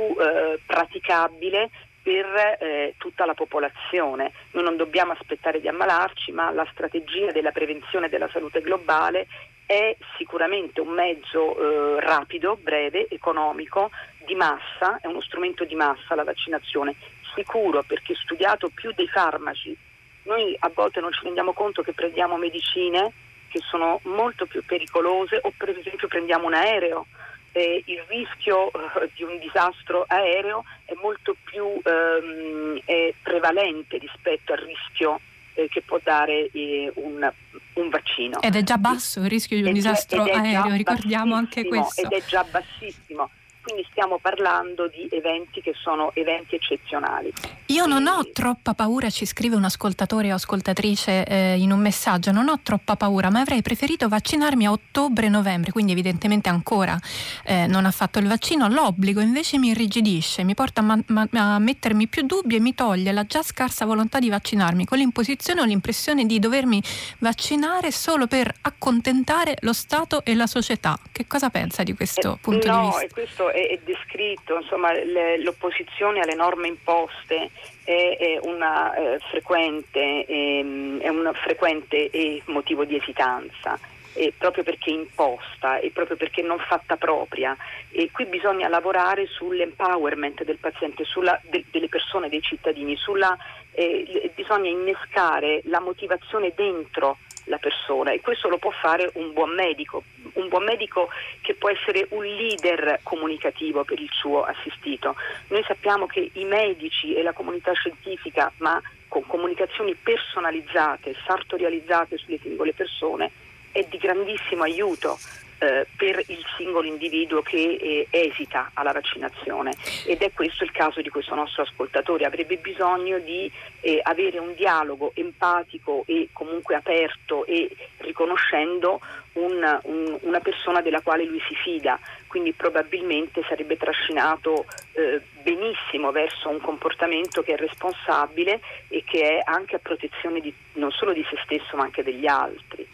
praticabile 0.64 1.70
per 2.02 2.58
eh, 2.58 2.94
tutta 2.98 3.24
la 3.26 3.34
popolazione. 3.34 4.32
Noi 4.52 4.64
non 4.64 4.76
dobbiamo 4.76 5.12
aspettare 5.12 5.60
di 5.60 5.68
ammalarci, 5.68 6.32
ma 6.32 6.50
la 6.50 6.66
strategia 6.72 7.30
della 7.32 7.52
prevenzione 7.52 8.08
della 8.08 8.28
salute 8.28 8.60
globale 8.60 9.26
è 9.66 9.96
sicuramente 10.16 10.80
un 10.80 10.88
mezzo 10.88 11.56
eh, 11.56 12.00
rapido, 12.00 12.58
breve, 12.60 13.06
economico, 13.08 13.90
di 14.26 14.34
massa, 14.34 14.98
è 15.00 15.06
uno 15.06 15.20
strumento 15.20 15.64
di 15.64 15.74
massa 15.74 16.14
la 16.14 16.24
vaccinazione, 16.24 16.96
sicuro 17.34 17.82
perché 17.82 18.14
studiato 18.14 18.70
più 18.70 18.92
dei 18.92 19.06
farmaci. 19.06 19.76
Noi 20.24 20.56
a 20.58 20.70
volte 20.74 21.00
non 21.00 21.12
ci 21.12 21.20
rendiamo 21.22 21.52
conto 21.52 21.82
che 21.82 21.92
prendiamo 21.92 22.36
medicine 22.36 23.12
che 23.48 23.60
sono 23.60 24.00
molto 24.04 24.46
più 24.46 24.64
pericolose 24.64 25.40
o 25.42 25.52
per 25.56 25.70
esempio 25.70 26.08
prendiamo 26.08 26.46
un 26.46 26.54
aereo 26.54 27.06
eh, 27.52 27.82
il 27.86 28.02
rischio 28.08 28.70
eh, 28.72 29.10
di 29.14 29.22
un 29.22 29.38
disastro 29.38 30.04
aereo 30.06 30.64
è 30.84 30.94
molto 31.00 31.36
più 31.44 31.64
ehm, 31.82 32.80
è 32.84 33.12
prevalente 33.22 33.98
rispetto 33.98 34.52
al 34.52 34.58
rischio 34.58 35.20
eh, 35.54 35.68
che 35.68 35.82
può 35.82 35.98
dare 36.02 36.50
eh, 36.52 36.92
un, 36.96 37.30
un, 37.74 37.88
vaccino. 37.88 38.40
Ed 38.40 38.56
è 38.56 38.62
già 38.62 38.78
basso 38.78 39.20
il 39.20 39.28
rischio 39.28 39.56
di 39.56 39.64
un 39.64 39.72
disastro 39.72 40.22
aereo, 40.22 40.74
ricordiamo 40.74 41.34
anche 41.34 41.64
questo. 41.66 42.02
Ed 42.02 42.12
è 42.12 42.24
già 42.24 42.44
bassissimo 42.44 43.30
quindi 43.70 43.86
stiamo 43.90 44.18
parlando 44.18 44.88
di 44.88 45.06
eventi 45.10 45.60
che 45.60 45.74
sono 45.80 46.10
eventi 46.14 46.56
eccezionali. 46.56 47.32
Io 47.66 47.86
non 47.86 48.08
ho 48.08 48.28
troppa 48.32 48.74
paura, 48.74 49.10
ci 49.10 49.24
scrive 49.24 49.54
un 49.54 49.62
ascoltatore 49.62 50.32
o 50.32 50.34
ascoltatrice 50.34 51.24
eh, 51.24 51.56
in 51.56 51.70
un 51.70 51.78
messaggio, 51.78 52.32
non 52.32 52.48
ho 52.48 52.58
troppa 52.64 52.96
paura, 52.96 53.30
ma 53.30 53.40
avrei 53.40 53.62
preferito 53.62 54.08
vaccinarmi 54.08 54.66
a 54.66 54.72
ottobre-novembre, 54.72 55.70
quindi 55.70 55.92
evidentemente 55.92 56.48
ancora 56.48 56.98
eh, 57.44 57.68
non 57.68 57.86
ha 57.86 57.92
fatto 57.92 58.18
il 58.18 58.26
vaccino, 58.26 58.66
l'obbligo 58.66 59.20
invece 59.20 59.56
mi 59.58 59.68
irrigidisce, 59.68 60.42
mi 60.42 60.54
porta 60.54 60.80
a, 60.80 60.84
ma- 60.84 61.02
ma- 61.06 61.54
a 61.54 61.58
mettermi 61.60 62.08
più 62.08 62.22
dubbi 62.22 62.56
e 62.56 62.60
mi 62.60 62.74
toglie 62.74 63.12
la 63.12 63.24
già 63.24 63.44
scarsa 63.44 63.84
volontà 63.84 64.18
di 64.18 64.30
vaccinarmi, 64.30 64.84
con 64.84 64.98
l'imposizione 64.98 65.60
ho 65.60 65.64
l'impressione 65.64 66.26
di 66.26 66.40
dovermi 66.40 66.82
vaccinare 67.18 67.92
solo 67.92 68.26
per 68.26 68.52
accontentare 68.62 69.56
lo 69.60 69.72
Stato 69.72 70.24
e 70.24 70.34
la 70.34 70.48
società. 70.48 70.98
Che 71.12 71.28
cosa 71.28 71.50
pensa 71.50 71.84
di 71.84 71.94
questo 71.94 72.34
eh, 72.34 72.38
punto 72.40 72.66
no, 72.66 72.80
di 72.80 72.86
vista? 72.86 73.06
Questo 73.12 73.50
è, 73.50 73.59
è 73.68 73.78
descritto, 73.84 74.56
insomma, 74.56 74.92
le, 74.92 75.42
l'opposizione 75.42 76.20
alle 76.20 76.34
norme 76.34 76.68
imposte 76.68 77.50
è, 77.84 78.16
è, 78.18 78.38
una, 78.42 78.94
eh, 78.94 79.18
frequente, 79.30 80.24
ehm, 80.26 81.00
è 81.00 81.08
un 81.08 81.30
frequente 81.34 82.10
motivo 82.46 82.84
di 82.84 82.96
esitanza. 82.96 83.78
Eh, 84.14 84.32
proprio 84.36 84.64
perché 84.64 84.90
imposta 84.90 85.78
e 85.78 85.92
proprio 85.92 86.16
perché 86.16 86.42
non 86.42 86.58
fatta 86.58 86.96
propria 86.96 87.56
e 87.92 88.10
qui 88.10 88.26
bisogna 88.26 88.66
lavorare 88.66 89.26
sull'empowerment 89.28 90.42
del 90.42 90.58
paziente, 90.58 91.04
sulla, 91.04 91.40
de, 91.44 91.64
delle 91.70 91.88
persone, 91.88 92.28
dei 92.28 92.42
cittadini, 92.42 92.96
sulla, 92.96 93.38
eh, 93.70 94.32
bisogna 94.34 94.68
innescare 94.68 95.60
la 95.66 95.78
motivazione 95.78 96.52
dentro 96.56 97.18
la 97.50 97.58
persona 97.58 98.12
e 98.12 98.20
questo 98.20 98.48
lo 98.48 98.56
può 98.56 98.70
fare 98.70 99.10
un 99.14 99.34
buon 99.34 99.50
medico, 99.50 100.04
un 100.34 100.48
buon 100.48 100.64
medico 100.64 101.10
che 101.42 101.54
può 101.54 101.68
essere 101.68 102.06
un 102.10 102.24
leader 102.24 103.00
comunicativo 103.02 103.84
per 103.84 104.00
il 104.00 104.08
suo 104.10 104.44
assistito. 104.44 105.14
Noi 105.48 105.62
sappiamo 105.66 106.06
che 106.06 106.30
i 106.32 106.44
medici 106.44 107.14
e 107.14 107.22
la 107.22 107.32
comunità 107.32 107.72
scientifica, 107.72 108.50
ma 108.58 108.80
con 109.08 109.26
comunicazioni 109.26 109.94
personalizzate, 109.94 111.14
sartorializzate 111.26 112.16
sulle 112.16 112.38
singole 112.40 112.72
persone, 112.72 113.30
è 113.72 113.84
di 113.84 113.98
grandissimo 113.98 114.62
aiuto 114.62 115.18
eh, 115.60 115.86
per 115.96 116.22
il 116.26 116.42
singolo 116.56 116.86
individuo 116.86 117.42
che 117.42 117.78
eh, 117.80 118.06
esita 118.10 118.70
alla 118.74 118.92
vaccinazione. 118.92 119.72
Ed 120.06 120.22
è 120.22 120.32
questo 120.32 120.64
il 120.64 120.72
caso 120.72 121.02
di 121.02 121.10
questo 121.10 121.34
nostro 121.34 121.62
ascoltatore, 121.62 122.24
avrebbe 122.24 122.56
bisogno 122.56 123.18
di 123.18 123.50
eh, 123.80 124.00
avere 124.02 124.38
un 124.38 124.54
dialogo 124.54 125.12
empatico 125.14 126.04
e 126.06 126.30
comunque 126.32 126.74
aperto 126.74 127.44
e 127.44 127.70
riconoscendo 127.98 129.00
un, 129.34 129.80
un, 129.84 130.18
una 130.22 130.40
persona 130.40 130.80
della 130.80 131.02
quale 131.02 131.24
lui 131.24 131.40
si 131.46 131.54
fida, 131.54 131.98
quindi 132.26 132.52
probabilmente 132.52 133.42
sarebbe 133.48 133.76
trascinato 133.76 134.64
eh, 134.92 135.20
benissimo 135.42 136.10
verso 136.10 136.48
un 136.48 136.60
comportamento 136.60 137.42
che 137.42 137.52
è 137.52 137.56
responsabile 137.56 138.60
e 138.88 139.04
che 139.04 139.38
è 139.38 139.42
anche 139.44 139.76
a 139.76 139.80
protezione 139.80 140.40
di, 140.40 140.52
non 140.74 140.90
solo 140.90 141.12
di 141.12 141.24
se 141.28 141.36
stesso 141.44 141.76
ma 141.76 141.84
anche 141.84 142.02
degli 142.02 142.26
altri. 142.26 142.88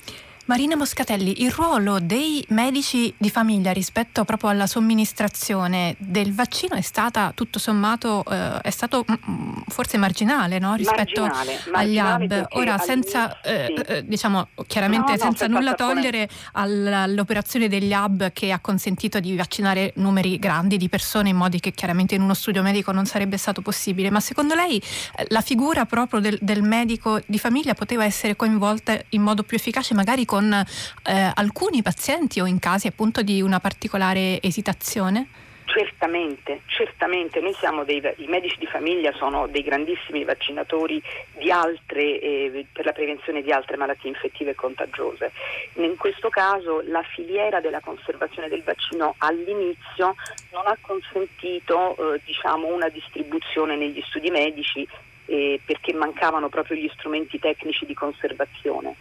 Marina 0.47 0.77
Moscatelli, 0.77 1.43
il 1.43 1.51
ruolo 1.51 1.99
dei 1.99 2.45
medici 2.51 3.13
di 3.17 3.31
famiglia 3.31 3.73
rispetto 3.73 4.25
proprio 4.25 4.51
alla 4.51 4.69
somministrazione 4.69 5.97
del 5.99 6.33
vaccino 6.33 6.77
è 6.77 6.83
stata 6.83 7.33
tutto 7.35 7.59
sommato 7.59 8.23
eh, 8.31 8.61
è 8.61 8.71
stato 8.71 9.05
mm, 9.11 9.15
mm, 9.29 9.53
forse 9.67 9.97
marginale 9.97 10.61
no? 10.61 10.77
rispetto 10.77 11.23
marginale, 11.23 11.59
agli 11.73 11.99
hub. 11.99 12.47
Ora 12.51 12.79
senza 12.79 13.41
eh, 13.41 13.75
eh, 13.89 14.07
diciamo 14.07 14.51
chiaramente 14.69 15.17
no, 15.17 15.17
no, 15.17 15.25
senza 15.25 15.49
nulla 15.49 15.75
togliere 15.75 16.29
all'operazione 16.53 17.67
degli 17.67 17.93
hub 17.93 18.33
che 18.33 18.53
ha 18.53 18.61
consentito 18.61 19.19
di 19.19 19.35
vaccinare 19.35 19.95
numeri 19.97 20.39
grandi 20.39 20.77
di 20.77 20.89
persone 20.89 21.31
in 21.31 21.37
modi 21.37 21.59
che 21.59 21.73
chiaramente 21.73 22.15
in 22.15 22.23
uno 22.23 22.35
studio 22.35 22.63
medico 22.63 22.93
non 22.93 23.05
sarebbe 23.05 23.37
stato 23.37 23.63
possibile, 23.63 24.11
ma 24.11 24.21
secondo 24.21 24.55
lei 24.55 24.81
eh, 25.17 25.27
la 25.31 25.41
figura 25.41 25.87
proprio 25.87 26.21
del, 26.21 26.39
del 26.41 26.63
medico 26.63 27.21
di 27.27 27.41
famiglia 27.41 27.75
poteva 27.75 28.05
essere 28.05 28.37
coinvolta 28.37 28.97
in 29.09 29.23
modo 29.23 29.43
più 29.43 29.57
efficace 29.57 29.93
magari 29.93 30.25
con 30.25 30.36
con 30.37 30.53
eh, 30.53 31.33
alcuni 31.35 31.81
pazienti 31.81 32.41
o 32.41 32.47
in 32.47 32.59
casi 32.59 32.89
appunto 32.89 33.23
di 33.23 33.41
una 33.41 33.59
particolare 33.59 34.39
esitazione? 34.43 35.29
Certamente, 35.65 36.61
certamente, 36.67 37.41
noi 37.41 37.55
siamo 37.55 37.85
dei, 37.85 38.03
i 38.19 38.27
medici 38.27 38.57
di 38.59 38.67
famiglia 38.67 39.13
sono 39.13 39.47
dei 39.47 39.63
grandissimi 39.63 40.25
vaccinatori 40.25 41.03
altre, 41.51 42.21
eh, 42.21 42.67
per 42.71 42.85
la 42.85 42.93
prevenzione 42.93 43.43
di 43.43 43.51
altre 43.51 43.77
malattie 43.77 44.11
infettive 44.11 44.51
e 44.51 44.55
contagiose. 44.55 45.33
In 45.77 45.97
questo 45.97 46.29
caso 46.29 46.83
la 46.87 47.03
filiera 47.03 47.61
della 47.61 47.81
conservazione 47.81 48.49
del 48.49 48.63
vaccino 48.63 49.15
all'inizio 49.19 50.15
non 50.53 50.67
ha 50.67 50.77
consentito 50.81 52.15
eh, 52.15 52.21
diciamo, 52.25 52.73
una 52.73 52.89
distribuzione 52.89 53.77
negli 53.77 54.03
studi 54.07 54.31
medici 54.31 54.87
eh, 55.27 55.61
perché 55.65 55.93
mancavano 55.95 56.49
proprio 56.49 56.77
gli 56.77 56.91
strumenti 56.95 57.39
tecnici 57.39 57.87
di 57.87 57.95
conservazione. 57.95 58.95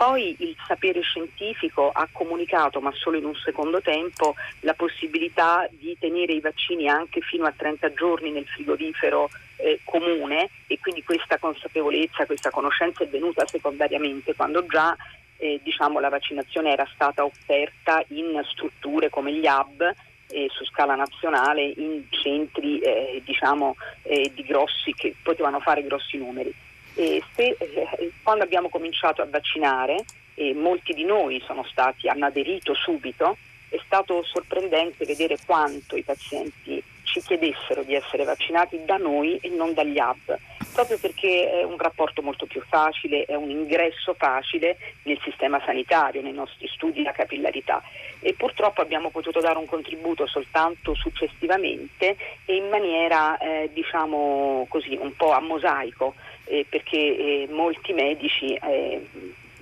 Poi 0.00 0.34
il 0.38 0.56
sapere 0.66 1.02
scientifico 1.02 1.90
ha 1.90 2.08
comunicato, 2.10 2.80
ma 2.80 2.90
solo 2.94 3.18
in 3.18 3.26
un 3.26 3.34
secondo 3.34 3.82
tempo, 3.82 4.34
la 4.60 4.72
possibilità 4.72 5.68
di 5.72 5.94
tenere 6.00 6.32
i 6.32 6.40
vaccini 6.40 6.88
anche 6.88 7.20
fino 7.20 7.44
a 7.44 7.52
30 7.54 7.92
giorni 7.92 8.30
nel 8.30 8.46
frigorifero 8.46 9.28
eh, 9.56 9.78
comune 9.84 10.48
e 10.68 10.78
quindi 10.80 11.04
questa 11.04 11.36
consapevolezza, 11.36 12.24
questa 12.24 12.48
conoscenza 12.48 13.04
è 13.04 13.08
venuta 13.08 13.46
secondariamente 13.46 14.34
quando 14.34 14.64
già 14.64 14.96
eh, 15.36 15.60
diciamo, 15.62 16.00
la 16.00 16.08
vaccinazione 16.08 16.72
era 16.72 16.88
stata 16.94 17.22
offerta 17.22 18.02
in 18.08 18.40
strutture 18.52 19.10
come 19.10 19.34
gli 19.34 19.46
hub 19.46 19.82
eh, 20.28 20.48
su 20.50 20.64
scala 20.64 20.94
nazionale 20.94 21.74
in 21.76 22.04
centri 22.08 22.78
eh, 22.78 23.20
diciamo, 23.22 23.76
eh, 24.04 24.32
di 24.34 24.44
grossi 24.44 24.94
che 24.94 25.14
potevano 25.22 25.60
fare 25.60 25.84
grossi 25.84 26.16
numeri. 26.16 26.68
Se, 26.94 27.22
eh, 27.36 28.12
quando 28.22 28.44
abbiamo 28.44 28.68
cominciato 28.68 29.22
a 29.22 29.26
vaccinare, 29.26 30.04
e 30.34 30.54
molti 30.54 30.94
di 30.94 31.04
noi 31.04 31.42
stati, 31.70 32.08
hanno 32.08 32.24
aderito 32.24 32.74
subito, 32.74 33.36
è 33.68 33.78
stato 33.84 34.22
sorprendente 34.24 35.04
vedere 35.04 35.36
quanto 35.44 35.96
i 35.96 36.02
pazienti 36.02 36.82
ci 37.02 37.20
chiedessero 37.20 37.82
di 37.82 37.94
essere 37.94 38.24
vaccinati 38.24 38.84
da 38.84 38.96
noi 38.96 39.36
e 39.42 39.48
non 39.48 39.74
dagli 39.74 39.98
hub, 39.98 40.38
proprio 40.72 40.96
perché 40.98 41.50
è 41.50 41.62
un 41.64 41.76
rapporto 41.76 42.22
molto 42.22 42.46
più 42.46 42.62
facile, 42.66 43.24
è 43.24 43.34
un 43.34 43.50
ingresso 43.50 44.14
facile 44.14 44.78
nel 45.02 45.18
sistema 45.22 45.60
sanitario, 45.64 46.22
nei 46.22 46.32
nostri 46.32 46.68
studi, 46.68 47.02
la 47.02 47.12
capillarità. 47.12 47.82
E 48.20 48.34
purtroppo 48.34 48.80
abbiamo 48.80 49.10
potuto 49.10 49.40
dare 49.40 49.58
un 49.58 49.66
contributo 49.66 50.26
soltanto 50.26 50.94
successivamente 50.94 52.16
e 52.44 52.54
in 52.54 52.68
maniera 52.68 53.36
eh, 53.38 53.70
diciamo 53.72 54.66
così 54.68 54.96
un 55.00 55.14
po' 55.16 55.32
a 55.32 55.40
mosaico, 55.40 56.14
eh, 56.50 56.66
perché 56.68 56.96
eh, 56.96 57.48
molti 57.50 57.92
medici 57.92 58.54
eh, 58.54 59.06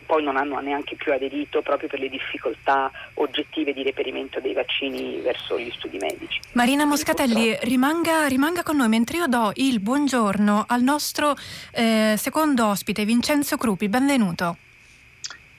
poi 0.07 0.23
non 0.23 0.39
hanno 0.39 0.59
neanche 0.61 0.97
più 0.97 1.13
aderito 1.13 1.61
proprio 1.61 1.87
per 1.87 1.99
le 1.99 2.09
difficoltà 2.09 2.91
oggettive 3.15 3.75
di 3.75 3.83
reperimento 3.83 4.41
dei 4.41 4.55
vaccini 4.55 5.21
verso 5.21 5.59
gli 5.59 5.71
studi 5.77 5.99
medici. 5.99 6.41
Marina 6.53 6.87
Moscatelli, 6.87 7.55
rimanga, 7.61 8.27
rimanga, 8.27 8.63
con 8.63 8.79
noi 8.79 8.89
mentre 8.89 9.19
io 9.19 9.27
do 9.27 9.53
il 9.57 9.81
buongiorno 9.81 10.65
al 10.67 10.83
nostro 10.83 11.37
eh, 11.73 12.15
secondo 12.17 12.69
ospite, 12.69 13.05
Vincenzo 13.05 13.59
Crupi. 13.59 13.91
Benvenuto. 13.91 14.57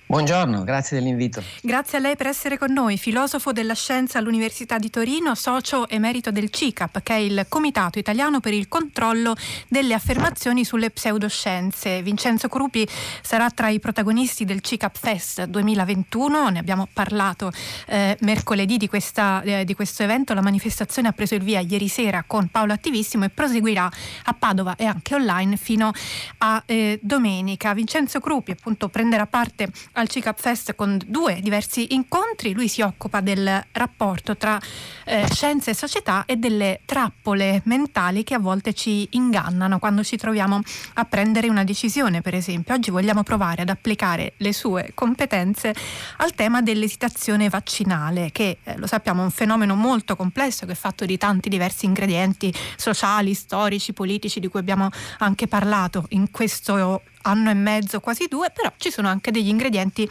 Buongiorno, 0.09 0.63
grazie 0.63 0.97
dell'invito. 0.97 1.43
Grazie 1.61 1.99
a 1.99 2.01
lei 2.01 2.15
per 2.15 2.25
essere 2.25 2.57
con 2.57 2.73
noi, 2.73 2.97
filosofo 2.97 3.51
della 3.51 3.75
scienza 3.75 4.17
all'Università 4.17 4.79
di 4.79 4.89
Torino, 4.89 5.35
socio 5.35 5.87
emerito 5.87 6.31
del 6.31 6.49
CICAP, 6.49 7.03
che 7.03 7.13
è 7.13 7.17
il 7.17 7.45
Comitato 7.47 7.99
Italiano 7.99 8.39
per 8.39 8.53
il 8.53 8.67
Controllo 8.67 9.35
delle 9.67 9.93
Affermazioni 9.93 10.65
sulle 10.65 10.89
Pseudoscienze. 10.89 12.01
Vincenzo 12.01 12.47
Crupi 12.47 12.87
sarà 13.21 13.51
tra 13.51 13.69
i 13.69 13.79
protagonisti 13.79 14.45
del 14.45 14.61
CICAP 14.61 14.97
Fest 14.97 15.43
2021, 15.43 16.49
ne 16.49 16.57
abbiamo 16.57 16.87
parlato 16.91 17.51
eh, 17.85 18.17
mercoledì 18.21 18.77
di, 18.77 18.87
questa, 18.87 19.43
eh, 19.43 19.63
di, 19.63 19.75
questo 19.75 20.01
evento, 20.01 20.33
la 20.33 20.41
manifestazione 20.41 21.09
ha 21.09 21.11
preso 21.11 21.35
il 21.35 21.43
via 21.43 21.59
ieri 21.59 21.87
sera 21.87 22.23
con 22.25 22.47
Paolo 22.47 22.73
Attivissimo 22.73 23.25
e 23.25 23.29
proseguirà 23.29 23.87
a 24.23 24.33
Padova 24.33 24.75
e 24.75 24.85
anche 24.85 25.13
online 25.13 25.55
fino 25.55 25.91
a 26.39 26.63
eh, 26.65 26.97
domenica. 26.99 27.75
Vincenzo 27.75 28.19
Crupi 28.19 28.49
appunto 28.49 28.89
prenderà 28.89 29.27
parte 29.27 29.69
al 29.99 30.07
CICAP 30.07 30.39
Fest 30.39 30.75
con 30.75 30.99
due 31.05 31.39
diversi 31.41 31.93
incontri. 31.93 32.53
Lui 32.53 32.67
si 32.67 32.81
occupa 32.81 33.19
del 33.19 33.63
rapporto 33.73 34.37
tra 34.37 34.59
eh, 35.05 35.27
scienza 35.31 35.71
e 35.71 35.73
società 35.73 36.23
e 36.25 36.37
delle 36.37 36.81
trappole 36.85 37.61
mentali 37.65 38.23
che 38.23 38.33
a 38.33 38.39
volte 38.39 38.73
ci 38.73 39.07
ingannano 39.11 39.77
quando 39.77 40.03
ci 40.03 40.17
troviamo 40.17 40.61
a 40.93 41.05
prendere 41.05 41.49
una 41.49 41.63
decisione, 41.63 42.21
per 42.21 42.33
esempio. 42.33 42.73
Oggi 42.73 42.91
vogliamo 42.91 43.23
provare 43.23 43.63
ad 43.63 43.69
applicare 43.69 44.33
le 44.37 44.53
sue 44.53 44.91
competenze 44.93 45.73
al 46.17 46.33
tema 46.33 46.61
dell'esitazione 46.61 47.49
vaccinale, 47.49 48.31
che 48.31 48.59
eh, 48.63 48.77
lo 48.77 48.87
sappiamo 48.87 49.21
è 49.21 49.25
un 49.25 49.31
fenomeno 49.31 49.75
molto 49.75 50.15
complesso 50.15 50.65
che 50.65 50.71
è 50.71 50.75
fatto 50.75 51.05
di 51.05 51.17
tanti 51.17 51.49
diversi 51.49 51.85
ingredienti 51.85 52.53
sociali, 52.77 53.33
storici, 53.33 53.93
politici 53.93 54.39
di 54.39 54.47
cui 54.47 54.59
abbiamo 54.59 54.89
anche 55.17 55.47
parlato 55.47 56.05
in 56.09 56.31
questo 56.31 57.01
anno 57.23 57.49
e 57.49 57.53
mezzo, 57.53 57.99
quasi 57.99 58.27
due, 58.27 58.51
però 58.51 58.71
ci 58.77 58.91
sono 58.91 59.07
anche 59.07 59.31
degli 59.31 59.47
ingredienti 59.47 60.07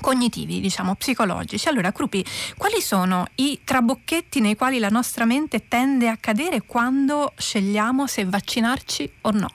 cognitivi, 0.00 0.60
diciamo, 0.60 0.94
psicologici. 0.94 1.68
Allora, 1.68 1.92
Crupi, 1.92 2.24
quali 2.56 2.80
sono 2.80 3.26
i 3.36 3.60
trabocchetti 3.64 4.40
nei 4.40 4.56
quali 4.56 4.78
la 4.78 4.88
nostra 4.88 5.24
mente 5.24 5.68
tende 5.68 6.08
a 6.08 6.16
cadere 6.16 6.62
quando 6.62 7.32
scegliamo 7.36 8.06
se 8.06 8.24
vaccinarci 8.24 9.12
o 9.22 9.30
no? 9.30 9.48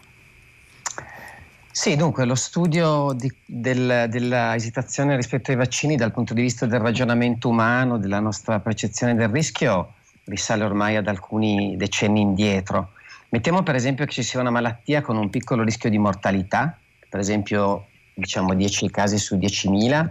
Sì, 1.72 1.98
dunque 1.98 2.24
lo 2.24 2.36
studio 2.36 3.12
di, 3.12 3.30
del, 3.46 4.06
della 4.08 4.56
esitazione 4.56 5.18
rispetto 5.18 5.52
ai 5.52 5.58
vaccini 5.58 5.98
dal 5.98 6.14
punto 6.14 6.34
di 6.34 6.42
vista 6.42 6.66
del 6.66 6.80
ragionamento 6.80 7.50
umano, 7.50 7.98
della 7.98 8.22
nostra 8.22 8.62
percezione 8.62 9.14
del 9.14 9.28
rischio, 9.28 9.96
risale 10.24 10.64
ormai 10.64 10.96
ad 10.96 11.08
alcuni 11.08 11.76
decenni 11.76 12.22
indietro. 12.22 12.92
Mettiamo 13.36 13.64
per 13.64 13.76
esempio 13.76 14.06
che 14.06 14.14
ci 14.14 14.24
sia 14.24 14.40
una 14.40 14.50
malattia 14.50 15.02
con 15.02 15.18
un 15.18 15.30
piccolo 15.30 15.62
rischio 15.62 15.90
di 15.90 15.98
mortalità, 15.98 16.80
per 17.10 17.20
esempio 17.20 17.88
diciamo 18.14 18.54
10 18.54 18.90
casi 18.90 19.18
su 19.18 19.36
10.000, 19.36 20.10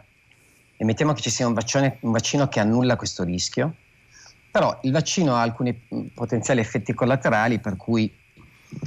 e 0.76 0.84
mettiamo 0.84 1.14
che 1.14 1.22
ci 1.22 1.30
sia 1.30 1.46
un, 1.46 1.54
vaccione, 1.54 1.96
un 2.00 2.12
vaccino 2.12 2.48
che 2.48 2.60
annulla 2.60 2.96
questo 2.96 3.24
rischio, 3.24 3.76
però 4.50 4.78
il 4.82 4.92
vaccino 4.92 5.36
ha 5.36 5.40
alcuni 5.40 5.72
potenziali 6.12 6.60
effetti 6.60 6.92
collaterali 6.92 7.60
per 7.60 7.76
cui 7.76 8.14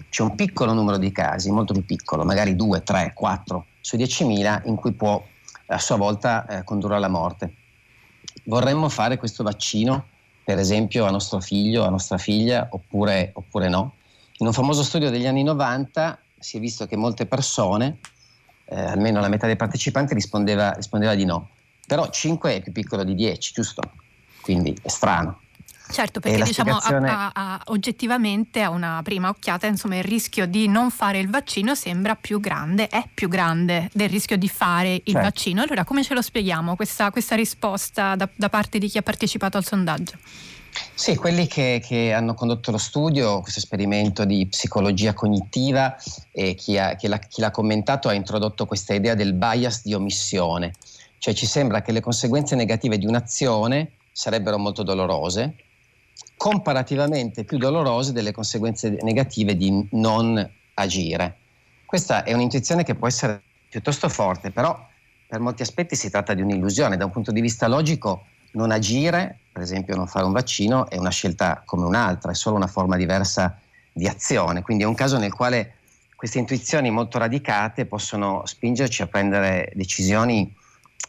c'è 0.08 0.22
un 0.22 0.36
piccolo 0.36 0.72
numero 0.74 0.98
di 0.98 1.12
casi, 1.12 1.50
molto 1.50 1.74
più 1.74 1.84
piccolo, 1.84 2.24
magari 2.24 2.56
2, 2.56 2.84
3, 2.84 3.13
4 3.15 3.65
su 3.82 3.98
10.000, 3.98 4.67
in 4.67 4.75
cui 4.75 4.91
può 4.91 5.20
a 5.65 5.79
sua 5.79 5.96
volta 5.96 6.46
eh, 6.46 6.63
condurre 6.63 6.98
alla 6.98 7.10
morte. 7.10 7.56
Vorremmo 8.44 8.88
fare 8.88 9.17
questo 9.17 9.41
vaccino, 9.41 10.06
per 10.44 10.60
esempio, 10.60 11.06
a 11.06 11.10
nostro 11.10 11.39
figlio, 11.39 11.84
a 11.86 11.89
nostra 11.89 12.20
figlia, 12.20 12.67
oppure, 12.70 13.32
oppure 13.34 13.67
no? 13.67 13.94
In 14.39 14.46
un 14.46 14.53
famoso 14.53 14.84
studio 14.84 15.10
degli 15.10 15.25
anni 15.25 15.44
90 15.44 16.20
si 16.39 16.58
è 16.58 16.60
visto 16.60 16.86
che 16.86 16.96
molte 16.96 17.25
persone, 17.25 17.98
eh, 18.65 18.79
almeno 18.79 19.20
la 19.20 19.29
metà 19.29 19.48
dei 19.48 19.56
partecipanti, 19.56 20.13
rispondeva, 20.13 20.71
rispondeva 20.73 21.15
di 21.15 21.26
no. 21.26 21.50
Però 21.88 22.10
5 22.10 22.56
è 22.56 22.62
più 22.62 22.71
piccolo 22.71 23.04
di 23.04 23.15
10, 23.15 23.54
giusto? 23.54 23.82
Quindi 24.41 24.78
è 24.82 24.89
strano. 24.89 25.39
Certo, 25.89 26.19
perché 26.19 26.43
diciamo 26.43 26.80
spiegazione... 26.80 27.10
a, 27.10 27.32
a, 27.34 27.62
oggettivamente 27.67 28.62
a 28.62 28.69
una 28.69 29.00
prima 29.04 29.30
occhiata 29.30 29.67
insomma, 29.67 29.97
il 29.97 30.04
rischio 30.04 30.45
di 30.45 30.67
non 30.67 30.91
fare 30.91 31.19
il 31.19 31.30
vaccino 31.30 31.76
sembra 31.76 32.15
più 32.15 32.39
grande, 32.39 32.89
è 32.89 33.08
più 33.12 33.30
grande 33.30 33.89
del 33.93 34.10
rischio 34.10 34.38
di 34.38 34.50
fare 34.50 34.95
il 34.95 35.02
certo. 35.06 35.21
vaccino. 35.21 35.62
Allora 35.62 35.86
come 35.86 36.04
ce 36.04 36.13
lo 36.13 36.21
spieghiamo 36.21 36.76
questa, 36.76 37.10
questa 37.10 37.36
risposta 37.36 38.15
da, 38.15 38.28
da 38.36 38.50
parte 38.50 38.80
di 38.80 38.89
chi 38.89 38.97
ha 38.97 39.02
partecipato 39.02 39.58
al 39.58 39.65
sondaggio? 39.65 40.17
Sì, 40.94 41.16
quelli 41.16 41.48
che, 41.48 41.82
che, 41.84 42.13
hanno 42.13 42.34
condotto 42.34 42.72
lo 42.72 42.78
studio, 42.78 43.42
questo 43.42 43.60
esperimento 43.60 44.26
di 44.26 44.48
psicologia 44.48 45.13
cognitiva, 45.13 45.96
e 46.32 46.56
chi, 46.56 46.78
ha, 46.78 46.96
chi, 46.96 47.08
l'ha, 47.08 47.20
chi 47.20 47.42
l'ha 47.42 47.52
commentato 47.52 48.10
ha 48.10 48.13
introdotto 48.13 48.66
questa 48.66 48.94
idea 48.94 49.13
del 49.13 49.34
bias 49.34 49.84
di 49.84 49.94
omissione, 49.94 50.74
cioè 51.20 51.34
ci 51.34 51.46
sembra 51.46 51.82
che 51.82 51.92
le 51.92 52.02
conseguenze 52.02 52.56
negative 52.56 52.98
di 52.98 53.06
un'azione 53.06 53.92
sarebbero 54.12 54.58
molto 54.58 54.84
dolorose, 54.84 55.56
comparativamente 56.36 57.44
più 57.44 57.58
dolorose 57.58 58.12
delle 58.12 58.32
conseguenze 58.32 58.98
negative 59.02 59.56
di 59.56 59.88
non 59.92 60.50
agire. 60.76 61.38
Questa 61.86 62.24
è 62.24 62.34
un'intuizione 62.34 62.84
che 62.84 62.96
può 62.96 63.08
essere 63.08 63.42
piuttosto 63.70 64.10
forte, 64.10 64.52
però 64.52 64.78
per 65.28 65.40
molti 65.40 65.62
aspetti 65.62 65.96
si 65.96 66.10
tratta 66.10 66.34
di 66.34 66.42
un'illusione. 66.42 66.98
Da 66.98 67.06
un 67.06 67.12
punto 67.12 67.32
di 67.32 67.42
vista 67.42 67.68
logico, 67.68 68.26
non 68.51 68.71
agire 68.71 69.39
per 69.57 69.65
esempio 69.65 69.95
non 69.95 70.05
fare 70.05 70.23
un 70.23 70.33
vaccino 70.33 70.88
è 70.88 70.97
una 70.97 71.10
scelta 71.10 71.63
come 71.65 71.83
un'altra, 71.83 72.29
è 72.29 72.36
solo 72.36 72.55
una 72.55 72.67
forma 72.67 72.95
diversa 72.95 73.57
di 73.91 74.07
azione, 74.07 74.62
quindi 74.62 74.83
è 74.83 74.86
un 74.86 74.93
caso 74.93 75.17
nel 75.17 75.33
quale 75.33 75.77
queste 76.15 76.38
intuizioni 76.38 76.91
molto 76.91 77.17
radicate 77.17 77.88
possono 77.88 78.43
spingerci 78.45 79.01
a 79.01 79.07
prendere 79.07 79.71
decisioni 79.73 80.53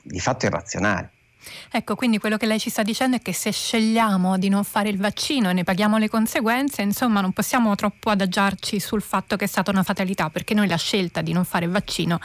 di 0.03 0.19
fatto 0.19 0.47
irrazionali. 0.47 1.09
Ecco, 1.71 1.95
quindi 1.95 2.19
quello 2.19 2.39
che 2.39 2.47
lei 2.47 2.59
ci 2.59 2.71
sta 2.71 2.83
dicendo 2.83 3.17
è 3.17 3.21
che 3.21 3.35
se 3.35 3.53
scegliamo 3.53 4.39
di 4.39 4.49
non 4.49 4.65
fare 4.65 4.89
il 4.89 4.99
vaccino 4.99 5.51
e 5.51 5.53
ne 5.53 5.65
paghiamo 5.65 5.99
le 5.99 6.09
conseguenze, 6.09 6.81
insomma 6.81 7.21
non 7.21 7.33
possiamo 7.33 7.75
troppo 7.75 8.11
adagiarci 8.11 8.81
sul 8.81 9.03
fatto 9.03 9.37
che 9.37 9.45
è 9.45 9.49
stata 9.49 9.71
una 9.71 9.83
fatalità, 9.83 10.31
perché 10.31 10.55
noi 10.55 10.69
la 10.69 10.77
scelta 10.77 11.21
di 11.21 11.33
non 11.33 11.45
fare 11.45 11.67
il 11.67 11.71
vaccino 11.71 12.19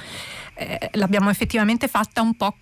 eh, 0.55 0.89
l'abbiamo 0.93 1.29
effettivamente 1.29 1.87
fatta 1.87 2.21
un 2.21 2.35
po' 2.35 2.55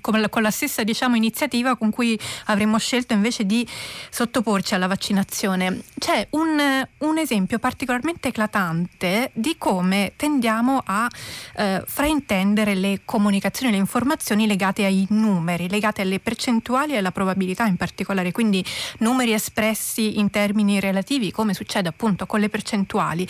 con 0.00 0.20
la, 0.20 0.28
con 0.28 0.42
la 0.42 0.50
stessa 0.50 0.82
diciamo, 0.82 1.16
iniziativa 1.16 1.76
con 1.76 1.90
cui 1.90 2.18
avremmo 2.46 2.78
scelto 2.78 3.12
invece 3.12 3.44
di 3.44 3.66
sottoporci 4.10 4.74
alla 4.74 4.86
vaccinazione. 4.86 5.82
C'è 5.98 6.26
un, 6.30 6.86
un 6.98 7.18
esempio 7.18 7.58
particolarmente 7.58 8.28
eclatante 8.28 9.30
di 9.34 9.56
come 9.58 10.12
tendiamo 10.16 10.82
a 10.84 11.08
eh, 11.56 11.82
fraintendere 11.86 12.74
le 12.74 13.02
comunicazioni, 13.04 13.72
le 13.72 13.78
informazioni 13.78 14.46
legate 14.46 14.84
ai 14.84 15.06
numeri, 15.10 15.68
legate 15.68 16.02
alle 16.02 16.20
percentuali 16.20 16.94
e 16.94 16.98
alla 16.98 17.12
probabilità 17.12 17.66
in 17.66 17.76
particolare, 17.76 18.32
quindi 18.32 18.64
numeri 18.98 19.32
espressi 19.32 20.18
in 20.18 20.30
termini 20.30 20.80
relativi, 20.80 21.30
come 21.30 21.54
succede 21.54 21.88
appunto 21.88 22.26
con 22.26 22.40
le 22.40 22.48
percentuali. 22.48 23.26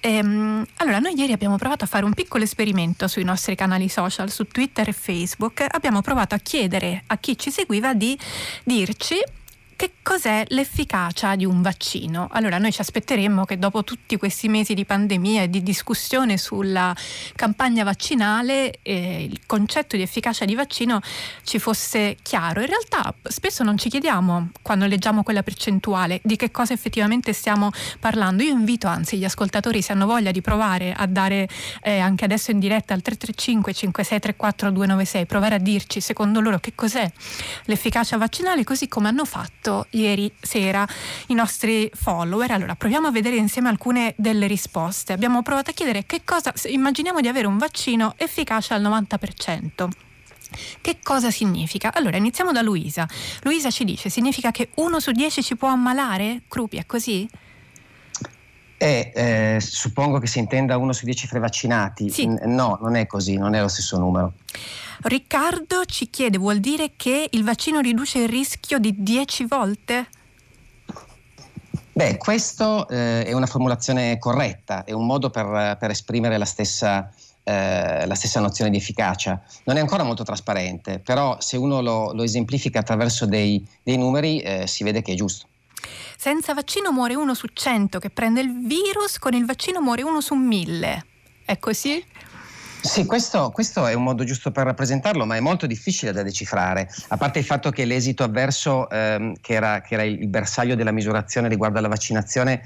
Ehm, 0.00 0.64
allora, 0.76 0.98
noi 0.98 1.18
ieri 1.18 1.32
abbiamo 1.32 1.56
provato 1.56 1.84
a 1.84 1.86
fare 1.86 2.04
un 2.04 2.14
piccolo 2.14 2.44
esperimento 2.44 3.08
sui 3.08 3.24
nostri 3.24 3.54
canali 3.66 3.88
social, 3.88 4.30
su 4.30 4.46
Twitter 4.46 4.88
e 4.88 4.92
Facebook, 4.92 5.66
abbiamo 5.68 6.00
provato 6.00 6.36
a 6.36 6.38
chiedere 6.38 7.02
a 7.08 7.18
chi 7.18 7.36
ci 7.36 7.50
seguiva 7.50 7.94
di 7.94 8.16
dirci 8.62 9.16
che 9.76 9.92
cos'è 10.02 10.42
l'efficacia 10.48 11.36
di 11.36 11.44
un 11.44 11.60
vaccino? 11.60 12.28
Allora 12.32 12.56
noi 12.56 12.72
ci 12.72 12.80
aspetteremmo 12.80 13.44
che 13.44 13.58
dopo 13.58 13.84
tutti 13.84 14.16
questi 14.16 14.48
mesi 14.48 14.72
di 14.72 14.86
pandemia 14.86 15.42
e 15.42 15.50
di 15.50 15.62
discussione 15.62 16.38
sulla 16.38 16.96
campagna 17.34 17.84
vaccinale 17.84 18.78
eh, 18.80 19.24
il 19.24 19.40
concetto 19.44 19.96
di 19.96 20.02
efficacia 20.02 20.46
di 20.46 20.54
vaccino 20.54 21.00
ci 21.42 21.58
fosse 21.58 22.16
chiaro. 22.22 22.60
In 22.60 22.68
realtà 22.68 23.14
spesso 23.22 23.62
non 23.64 23.76
ci 23.76 23.90
chiediamo 23.90 24.48
quando 24.62 24.86
leggiamo 24.86 25.22
quella 25.22 25.42
percentuale 25.42 26.20
di 26.24 26.36
che 26.36 26.50
cosa 26.50 26.72
effettivamente 26.72 27.34
stiamo 27.34 27.70
parlando. 28.00 28.42
Io 28.42 28.52
invito 28.52 28.86
anzi 28.86 29.18
gli 29.18 29.24
ascoltatori 29.24 29.82
se 29.82 29.92
hanno 29.92 30.06
voglia 30.06 30.30
di 30.30 30.40
provare 30.40 30.94
a 30.96 31.04
dare 31.06 31.48
eh, 31.82 31.98
anche 31.98 32.24
adesso 32.24 32.50
in 32.50 32.58
diretta 32.58 32.94
al 32.94 33.02
335 33.02 33.74
5634 33.74 34.70
296 34.70 35.26
provare 35.26 35.56
a 35.56 35.58
dirci 35.58 36.00
secondo 36.00 36.40
loro 36.40 36.60
che 36.60 36.72
cos'è 36.74 37.10
l'efficacia 37.64 38.16
vaccinale 38.16 38.64
così 38.64 38.88
come 38.88 39.08
hanno 39.08 39.26
fatto 39.26 39.65
fatto 39.66 39.86
ieri 39.90 40.32
sera 40.40 40.86
i 41.26 41.34
nostri 41.34 41.90
follower. 41.92 42.52
Allora, 42.52 42.76
proviamo 42.76 43.08
a 43.08 43.10
vedere 43.10 43.36
insieme 43.36 43.68
alcune 43.68 44.14
delle 44.16 44.46
risposte. 44.46 45.12
Abbiamo 45.12 45.42
provato 45.42 45.70
a 45.70 45.72
chiedere 45.72 46.06
che 46.06 46.22
cosa, 46.24 46.52
immaginiamo 46.66 47.20
di 47.20 47.26
avere 47.26 47.48
un 47.48 47.58
vaccino 47.58 48.14
efficace 48.16 48.74
al 48.74 48.82
90%. 48.82 49.88
Che 50.80 50.98
cosa 51.02 51.32
significa? 51.32 51.92
Allora, 51.92 52.16
iniziamo 52.16 52.52
da 52.52 52.62
Luisa. 52.62 53.08
Luisa 53.42 53.70
ci 53.70 53.84
dice, 53.84 54.08
significa 54.08 54.52
che 54.52 54.70
uno 54.76 55.00
su 55.00 55.10
dieci 55.10 55.42
ci 55.42 55.56
può 55.56 55.68
ammalare? 55.68 56.42
Crupi, 56.46 56.76
è 56.76 56.86
così? 56.86 57.28
Eh, 58.78 59.12
eh, 59.14 59.58
suppongo 59.60 60.18
che 60.18 60.26
si 60.26 60.38
intenda 60.38 60.76
uno 60.76 60.92
su 60.92 61.04
dieci 61.04 61.26
fra 61.26 61.38
i 61.38 61.40
vaccinati. 61.40 62.10
Sì. 62.10 62.26
No, 62.26 62.78
non 62.80 62.94
è 62.94 63.06
così, 63.06 63.36
non 63.36 63.54
è 63.54 63.60
lo 63.60 63.68
stesso 63.68 63.98
numero. 63.98 64.34
Riccardo 65.02 65.84
ci 65.84 66.10
chiede, 66.10 66.38
vuol 66.38 66.58
dire 66.58 66.92
che 66.96 67.28
il 67.30 67.44
vaccino 67.44 67.80
riduce 67.80 68.20
il 68.20 68.28
rischio 68.28 68.78
di 68.78 68.94
10 68.96 69.44
volte? 69.46 70.08
Beh, 71.92 72.18
questo 72.18 72.86
eh, 72.88 73.24
è 73.24 73.32
una 73.32 73.46
formulazione 73.46 74.18
corretta, 74.18 74.84
è 74.84 74.92
un 74.92 75.06
modo 75.06 75.30
per, 75.30 75.78
per 75.78 75.90
esprimere 75.90 76.36
la 76.36 76.44
stessa, 76.44 77.10
eh, 77.42 78.06
la 78.06 78.14
stessa, 78.14 78.40
nozione 78.40 78.70
di 78.70 78.76
efficacia. 78.76 79.40
Non 79.64 79.78
è 79.78 79.80
ancora 79.80 80.02
molto 80.02 80.22
trasparente, 80.22 80.98
però 80.98 81.38
se 81.40 81.56
uno 81.56 81.80
lo, 81.80 82.12
lo 82.12 82.22
esemplifica 82.22 82.80
attraverso 82.80 83.24
dei, 83.24 83.66
dei 83.82 83.96
numeri 83.96 84.40
eh, 84.40 84.66
si 84.66 84.84
vede 84.84 85.00
che 85.00 85.12
è 85.12 85.14
giusto. 85.14 85.46
Senza 86.16 86.54
vaccino 86.54 86.92
muore 86.92 87.14
uno 87.14 87.34
su 87.34 87.46
100 87.52 87.98
che 87.98 88.10
prende 88.10 88.40
il 88.40 88.66
virus, 88.66 89.18
con 89.18 89.34
il 89.34 89.44
vaccino 89.44 89.80
muore 89.80 90.02
uno 90.02 90.20
su 90.20 90.34
1000. 90.34 91.06
È 91.44 91.58
così? 91.58 92.04
Sì, 92.86 93.04
questo, 93.04 93.50
questo, 93.50 93.86
è 93.86 93.94
un 93.94 94.04
modo 94.04 94.22
giusto 94.22 94.52
per 94.52 94.64
rappresentarlo, 94.64 95.26
ma 95.26 95.34
è 95.34 95.40
molto 95.40 95.66
difficile 95.66 96.12
da 96.12 96.22
decifrare, 96.22 96.88
a 97.08 97.16
parte 97.16 97.40
il 97.40 97.44
fatto 97.44 97.70
che 97.70 97.84
l'esito 97.84 98.22
avverso, 98.22 98.88
ehm, 98.88 99.34
che, 99.40 99.54
era, 99.54 99.80
che, 99.80 99.94
era, 99.94 100.04
il 100.04 100.28
bersaglio 100.28 100.76
della 100.76 100.92
misurazione 100.92 101.48
riguardo 101.48 101.78
alla 101.78 101.88
vaccinazione, 101.88 102.62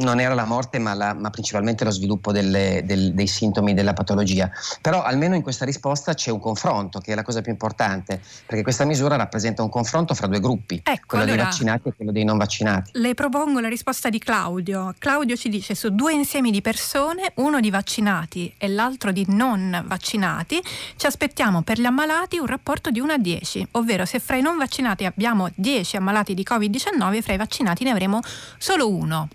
non 0.00 0.20
era 0.20 0.34
la 0.34 0.44
morte 0.44 0.78
ma, 0.78 0.94
la, 0.94 1.14
ma 1.14 1.30
principalmente 1.30 1.84
lo 1.84 1.90
sviluppo 1.90 2.32
delle, 2.32 2.82
del, 2.84 3.12
dei 3.12 3.26
sintomi 3.26 3.74
della 3.74 3.92
patologia. 3.92 4.50
Però 4.80 5.02
almeno 5.02 5.34
in 5.34 5.42
questa 5.42 5.64
risposta 5.64 6.14
c'è 6.14 6.30
un 6.30 6.40
confronto, 6.40 7.00
che 7.00 7.12
è 7.12 7.14
la 7.14 7.22
cosa 7.22 7.40
più 7.40 7.52
importante, 7.52 8.20
perché 8.46 8.62
questa 8.62 8.84
misura 8.84 9.16
rappresenta 9.16 9.62
un 9.62 9.68
confronto 9.68 10.14
fra 10.14 10.26
due 10.26 10.40
gruppi, 10.40 10.80
ecco, 10.82 11.06
quello 11.06 11.24
allora, 11.24 11.36
dei 11.36 11.44
vaccinati 11.44 11.88
e 11.88 11.94
quello 11.94 12.12
dei 12.12 12.24
non 12.24 12.38
vaccinati. 12.38 12.90
Le 12.94 13.14
propongo 13.14 13.60
la 13.60 13.68
risposta 13.68 14.08
di 14.08 14.18
Claudio. 14.18 14.94
Claudio 14.98 15.36
ci 15.36 15.48
dice 15.48 15.74
su 15.74 15.94
due 15.94 16.12
insiemi 16.12 16.50
di 16.50 16.62
persone, 16.62 17.32
uno 17.36 17.60
di 17.60 17.70
vaccinati 17.70 18.52
e 18.56 18.68
l'altro 18.68 19.12
di 19.12 19.24
non 19.28 19.82
vaccinati, 19.86 20.60
ci 20.96 21.06
aspettiamo 21.06 21.62
per 21.62 21.78
gli 21.78 21.86
ammalati 21.86 22.38
un 22.38 22.46
rapporto 22.46 22.90
di 22.90 23.00
1 23.00 23.12
a 23.12 23.18
10, 23.18 23.68
ovvero 23.72 24.04
se 24.04 24.18
fra 24.18 24.36
i 24.36 24.42
non 24.42 24.56
vaccinati 24.56 25.04
abbiamo 25.04 25.50
10 25.54 25.96
ammalati 25.96 26.34
di 26.34 26.46
Covid-19, 26.48 27.20
fra 27.20 27.32
i 27.34 27.36
vaccinati 27.36 27.84
ne 27.84 27.90
avremo 27.90 28.20
solo 28.58 28.88
uno. 28.88 29.28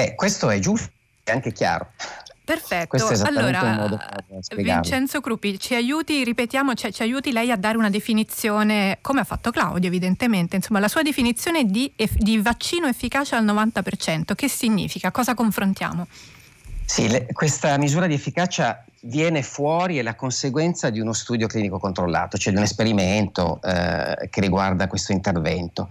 Eh, 0.00 0.14
questo 0.14 0.48
è 0.48 0.60
giusto 0.60 0.92
e 1.24 1.32
anche 1.32 1.50
chiaro. 1.50 1.88
Perfetto, 2.44 2.96
allora 3.24 3.90
Vincenzo 4.54 5.20
Crupi 5.20 5.58
ci 5.58 5.74
aiuti, 5.74 6.22
ripetiamo, 6.22 6.74
cioè, 6.74 6.92
ci 6.92 7.02
aiuti 7.02 7.32
lei 7.32 7.50
a 7.50 7.56
dare 7.56 7.76
una 7.76 7.90
definizione, 7.90 8.98
come 9.00 9.20
ha 9.20 9.24
fatto 9.24 9.50
Claudio 9.50 9.88
evidentemente, 9.88 10.54
insomma 10.54 10.78
la 10.78 10.86
sua 10.86 11.02
definizione 11.02 11.64
di, 11.64 11.92
di 12.14 12.38
vaccino 12.40 12.86
efficace 12.86 13.34
al 13.34 13.44
90%, 13.44 14.34
che 14.36 14.48
significa? 14.48 15.10
Cosa 15.10 15.34
confrontiamo? 15.34 16.06
Sì, 16.86 17.08
le, 17.08 17.26
questa 17.32 17.76
misura 17.76 18.06
di 18.06 18.14
efficacia 18.14 18.84
viene 19.00 19.42
fuori 19.42 19.98
è 19.98 20.02
la 20.02 20.14
conseguenza 20.14 20.90
di 20.90 21.00
uno 21.00 21.12
studio 21.12 21.48
clinico 21.48 21.78
controllato, 21.78 22.38
cioè 22.38 22.52
di 22.52 22.58
un 22.58 22.64
esperimento 22.64 23.60
eh, 23.62 24.28
che 24.30 24.40
riguarda 24.40 24.86
questo 24.86 25.12
intervento. 25.12 25.88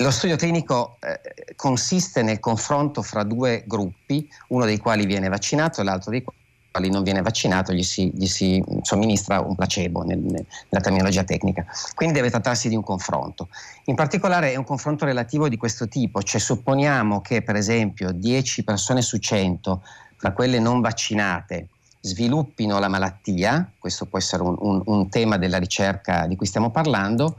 Lo 0.00 0.10
studio 0.10 0.36
clinico 0.36 0.98
eh, 1.00 1.54
consiste 1.54 2.22
nel 2.22 2.38
confronto 2.38 3.00
fra 3.00 3.22
due 3.22 3.64
gruppi, 3.66 4.28
uno 4.48 4.66
dei 4.66 4.76
quali 4.76 5.06
viene 5.06 5.28
vaccinato 5.28 5.80
e 5.80 5.84
l'altro 5.84 6.10
dei 6.10 6.22
quali 6.70 6.90
non 6.90 7.02
viene 7.02 7.22
vaccinato, 7.22 7.72
gli 7.72 7.82
si, 7.82 8.12
gli 8.14 8.26
si 8.26 8.62
somministra 8.82 9.40
un 9.40 9.54
placebo 9.54 10.02
nel, 10.02 10.18
nella 10.18 10.82
terminologia 10.82 11.24
tecnica. 11.24 11.64
Quindi 11.94 12.14
deve 12.14 12.28
trattarsi 12.28 12.68
di 12.68 12.76
un 12.76 12.82
confronto. 12.82 13.48
In 13.84 13.94
particolare 13.94 14.52
è 14.52 14.56
un 14.56 14.64
confronto 14.64 15.06
relativo 15.06 15.48
di 15.48 15.56
questo 15.56 15.88
tipo, 15.88 16.22
cioè 16.22 16.38
supponiamo 16.38 17.22
che 17.22 17.40
per 17.40 17.56
esempio 17.56 18.12
10 18.12 18.64
persone 18.64 19.00
su 19.00 19.16
100, 19.16 19.82
fra 20.16 20.32
quelle 20.32 20.58
non 20.58 20.82
vaccinate, 20.82 21.68
sviluppino 22.02 22.78
la 22.78 22.88
malattia, 22.88 23.70
questo 23.78 24.04
può 24.04 24.18
essere 24.18 24.42
un, 24.42 24.54
un, 24.58 24.82
un 24.84 25.08
tema 25.08 25.38
della 25.38 25.58
ricerca 25.58 26.26
di 26.26 26.36
cui 26.36 26.44
stiamo 26.44 26.70
parlando, 26.70 27.36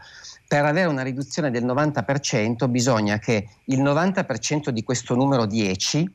per 0.48 0.64
avere 0.64 0.88
una 0.88 1.02
riduzione 1.02 1.52
del 1.52 1.66
90% 1.66 2.70
bisogna 2.70 3.20
che 3.20 3.50
il 3.66 3.82
90% 3.82 4.70
di 4.70 4.84
questo 4.84 5.14
numero 5.14 5.46
10 5.46 6.10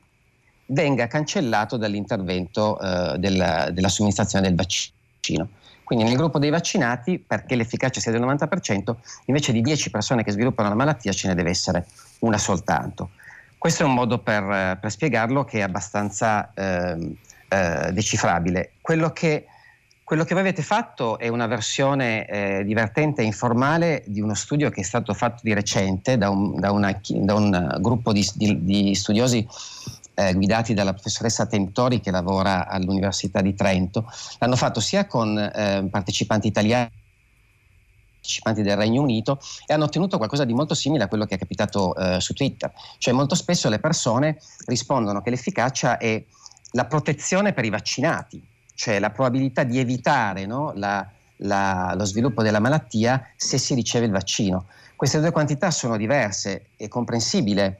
venga 0.67 1.07
cancellato 1.07 1.77
dall'intervento 1.77 2.79
eh, 2.79 3.17
della, 3.19 3.69
della 3.69 3.89
somministrazione 3.89 4.47
del 4.47 4.55
vaccino. 4.55 5.49
Quindi 5.83 6.05
nel 6.05 6.15
gruppo 6.15 6.39
dei 6.39 6.49
vaccinati, 6.49 7.19
perché 7.19 7.55
l'efficacia 7.55 7.99
sia 7.99 8.11
del 8.11 8.21
90%, 8.21 8.95
invece 9.25 9.51
di 9.51 9.61
10 9.61 9.91
persone 9.91 10.23
che 10.23 10.31
sviluppano 10.31 10.69
la 10.69 10.75
malattia 10.75 11.11
ce 11.11 11.27
ne 11.27 11.35
deve 11.35 11.51
essere 11.51 11.85
una 12.19 12.37
soltanto. 12.37 13.11
Questo 13.57 13.83
è 13.83 13.85
un 13.85 13.93
modo 13.93 14.17
per, 14.17 14.77
per 14.79 14.91
spiegarlo 14.91 15.43
che 15.43 15.59
è 15.59 15.61
abbastanza 15.61 16.51
eh, 16.53 17.15
eh, 17.49 17.91
decifrabile. 17.91 18.71
Quello 18.81 19.11
che 19.11 19.45
quello 20.13 20.27
che 20.27 20.35
voi 20.35 20.43
avete 20.43 20.61
fatto 20.61 21.17
è 21.17 21.27
una 21.27 21.47
versione 21.47 22.27
eh, 22.27 22.63
divertente 22.63 23.23
e 23.23 23.25
informale 23.25 24.03
di 24.05 24.21
uno 24.21 24.35
studio 24.35 24.69
che 24.69 24.81
è 24.81 24.83
stato 24.83 25.11
fatto 25.15 25.39
di 25.41 25.55
recente 25.55 26.19
da 26.19 26.29
un, 26.29 26.59
da 26.59 26.69
una, 26.69 26.95
da 27.03 27.33
un 27.33 27.77
gruppo 27.79 28.13
di, 28.13 28.23
di, 28.35 28.63
di 28.63 28.93
studiosi 28.93 29.43
eh, 30.13 30.33
guidati 30.35 30.75
dalla 30.75 30.93
professoressa 30.93 31.47
Tentori 31.47 31.99
che 31.99 32.11
lavora 32.11 32.67
all'Università 32.67 33.41
di 33.41 33.55
Trento. 33.55 34.05
L'hanno 34.37 34.55
fatto 34.55 34.79
sia 34.79 35.07
con 35.07 35.35
eh, 35.35 35.87
partecipanti 35.89 36.45
italiani 36.45 36.91
partecipanti 38.13 38.61
del 38.61 38.77
Regno 38.77 39.01
Unito 39.01 39.39
e 39.65 39.73
hanno 39.73 39.85
ottenuto 39.85 40.17
qualcosa 40.17 40.45
di 40.45 40.53
molto 40.53 40.75
simile 40.75 41.05
a 41.05 41.07
quello 41.07 41.25
che 41.25 41.33
è 41.33 41.39
capitato 41.39 41.95
eh, 41.95 42.19
su 42.19 42.33
Twitter. 42.33 42.71
Cioè 42.99 43.15
molto 43.15 43.33
spesso 43.33 43.67
le 43.67 43.79
persone 43.79 44.37
rispondono 44.67 45.23
che 45.23 45.31
l'efficacia 45.31 45.97
è 45.97 46.23
la 46.73 46.85
protezione 46.85 47.51
per 47.53 47.65
i 47.65 47.69
vaccinati, 47.69 48.52
cioè 48.75 48.99
la 48.99 49.09
probabilità 49.09 49.63
di 49.63 49.79
evitare 49.79 50.45
no, 50.45 50.71
la, 50.75 51.07
la, 51.37 51.93
lo 51.95 52.05
sviluppo 52.05 52.41
della 52.41 52.59
malattia 52.59 53.29
se 53.35 53.57
si 53.57 53.73
riceve 53.73 54.05
il 54.05 54.11
vaccino. 54.11 54.65
Queste 54.95 55.19
due 55.19 55.31
quantità 55.31 55.71
sono 55.71 55.97
diverse, 55.97 56.67
è 56.77 56.87
comprensibile 56.87 57.79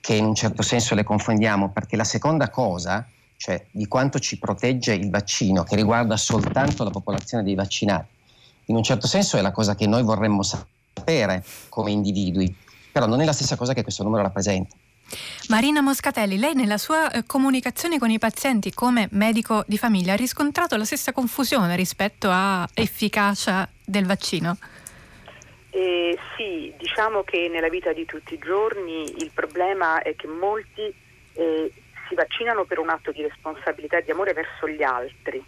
che 0.00 0.14
in 0.14 0.24
un 0.24 0.34
certo 0.34 0.62
senso 0.62 0.94
le 0.94 1.04
confondiamo 1.04 1.70
perché 1.70 1.96
la 1.96 2.04
seconda 2.04 2.50
cosa, 2.50 3.06
cioè 3.36 3.64
di 3.70 3.86
quanto 3.86 4.18
ci 4.18 4.38
protegge 4.38 4.92
il 4.92 5.10
vaccino, 5.10 5.62
che 5.62 5.76
riguarda 5.76 6.16
soltanto 6.16 6.84
la 6.84 6.90
popolazione 6.90 7.42
dei 7.42 7.54
vaccinati, 7.54 8.08
in 8.66 8.76
un 8.76 8.82
certo 8.82 9.06
senso 9.06 9.36
è 9.36 9.40
la 9.40 9.52
cosa 9.52 9.74
che 9.74 9.86
noi 9.86 10.02
vorremmo 10.02 10.42
sapere 10.42 11.44
come 11.68 11.90
individui, 11.90 12.54
però 12.92 13.06
non 13.06 13.20
è 13.20 13.24
la 13.24 13.32
stessa 13.32 13.56
cosa 13.56 13.72
che 13.72 13.82
questo 13.82 14.02
numero 14.02 14.22
rappresenta. 14.22 14.76
Marina 15.48 15.82
Moscatelli, 15.82 16.38
lei 16.38 16.54
nella 16.54 16.78
sua 16.78 17.10
eh, 17.10 17.24
comunicazione 17.26 17.98
con 17.98 18.10
i 18.10 18.18
pazienti 18.18 18.72
come 18.72 19.08
medico 19.12 19.62
di 19.66 19.76
famiglia 19.76 20.14
ha 20.14 20.16
riscontrato 20.16 20.76
la 20.76 20.84
stessa 20.84 21.12
confusione 21.12 21.76
rispetto 21.76 22.28
a 22.30 22.66
efficacia 22.74 23.68
del 23.84 24.06
vaccino? 24.06 24.56
Eh, 25.70 26.18
sì, 26.36 26.72
diciamo 26.78 27.22
che 27.24 27.48
nella 27.50 27.68
vita 27.68 27.92
di 27.92 28.04
tutti 28.06 28.34
i 28.34 28.38
giorni 28.38 29.22
il 29.22 29.30
problema 29.34 30.02
è 30.02 30.14
che 30.16 30.26
molti 30.26 30.92
eh, 31.34 31.72
si 32.08 32.14
vaccinano 32.14 32.64
per 32.64 32.78
un 32.78 32.88
atto 32.88 33.12
di 33.12 33.22
responsabilità 33.22 33.98
e 33.98 34.04
di 34.04 34.10
amore 34.10 34.32
verso 34.32 34.68
gli 34.68 34.82
altri, 34.82 35.42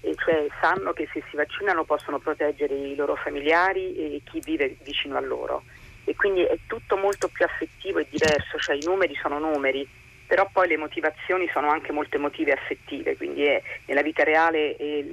e 0.00 0.14
cioè 0.22 0.46
sanno 0.60 0.92
che 0.92 1.08
se 1.12 1.22
si 1.30 1.36
vaccinano 1.36 1.84
possono 1.84 2.18
proteggere 2.18 2.74
i 2.74 2.94
loro 2.94 3.16
familiari 3.16 3.96
e 3.96 4.20
chi 4.22 4.40
vive 4.40 4.76
vicino 4.82 5.16
a 5.16 5.20
loro 5.20 5.62
e 6.04 6.14
quindi 6.14 6.42
è 6.42 6.58
tutto 6.66 6.96
molto 6.96 7.28
più 7.28 7.44
affettivo 7.44 7.98
e 7.98 8.06
diverso, 8.08 8.58
cioè 8.58 8.76
i 8.76 8.84
numeri 8.84 9.14
sono 9.14 9.38
numeri, 9.38 9.86
però 10.26 10.48
poi 10.52 10.68
le 10.68 10.76
motivazioni 10.76 11.48
sono 11.52 11.68
anche 11.68 11.92
molto 11.92 12.16
emotive 12.16 12.50
e 12.50 12.54
affettive, 12.54 13.16
quindi 13.16 13.44
è, 13.44 13.62
nella 13.86 14.02
vita 14.02 14.24
reale 14.24 14.76
è, 14.76 15.04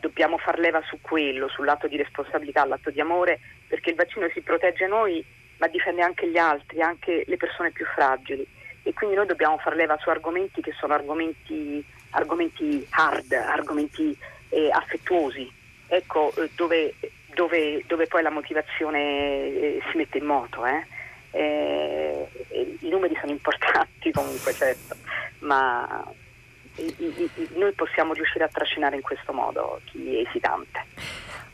dobbiamo 0.00 0.38
far 0.38 0.58
leva 0.58 0.82
su 0.82 0.98
quello, 1.00 1.48
sull'atto 1.48 1.86
di 1.86 1.96
responsabilità, 1.96 2.64
l'atto 2.64 2.90
di 2.90 3.00
amore, 3.00 3.40
perché 3.66 3.90
il 3.90 3.96
vaccino 3.96 4.28
si 4.32 4.40
protegge 4.40 4.86
noi 4.86 5.24
ma 5.60 5.68
difende 5.68 6.02
anche 6.02 6.28
gli 6.28 6.38
altri, 6.38 6.80
anche 6.80 7.24
le 7.26 7.36
persone 7.36 7.70
più 7.70 7.84
fragili. 7.84 8.46
E 8.82 8.94
quindi 8.94 9.14
noi 9.14 9.26
dobbiamo 9.26 9.58
far 9.58 9.74
leva 9.74 9.98
su 9.98 10.08
argomenti 10.08 10.62
che 10.62 10.72
sono 10.72 10.94
argomenti, 10.94 11.84
argomenti 12.10 12.86
hard, 12.88 13.32
argomenti 13.32 14.16
eh, 14.48 14.70
affettuosi, 14.72 15.50
ecco 15.86 16.34
eh, 16.36 16.48
dove 16.56 16.94
dove, 17.34 17.84
dove 17.86 18.06
poi 18.06 18.22
la 18.22 18.30
motivazione 18.30 18.98
eh, 18.98 19.82
si 19.90 19.96
mette 19.96 20.18
in 20.18 20.24
moto. 20.24 20.64
Eh? 20.66 20.86
Eh, 21.32 22.28
I 22.80 22.88
numeri 22.88 23.16
sono 23.20 23.32
importanti 23.32 24.10
comunque, 24.12 24.52
certo, 24.52 24.96
ma 25.40 26.04
i, 26.76 26.94
i, 26.98 27.30
i, 27.34 27.48
noi 27.54 27.72
possiamo 27.72 28.12
riuscire 28.12 28.44
a 28.44 28.48
trascinare 28.48 28.96
in 28.96 29.02
questo 29.02 29.32
modo 29.32 29.80
chi 29.84 30.16
è 30.16 30.28
esitante. 30.28 30.84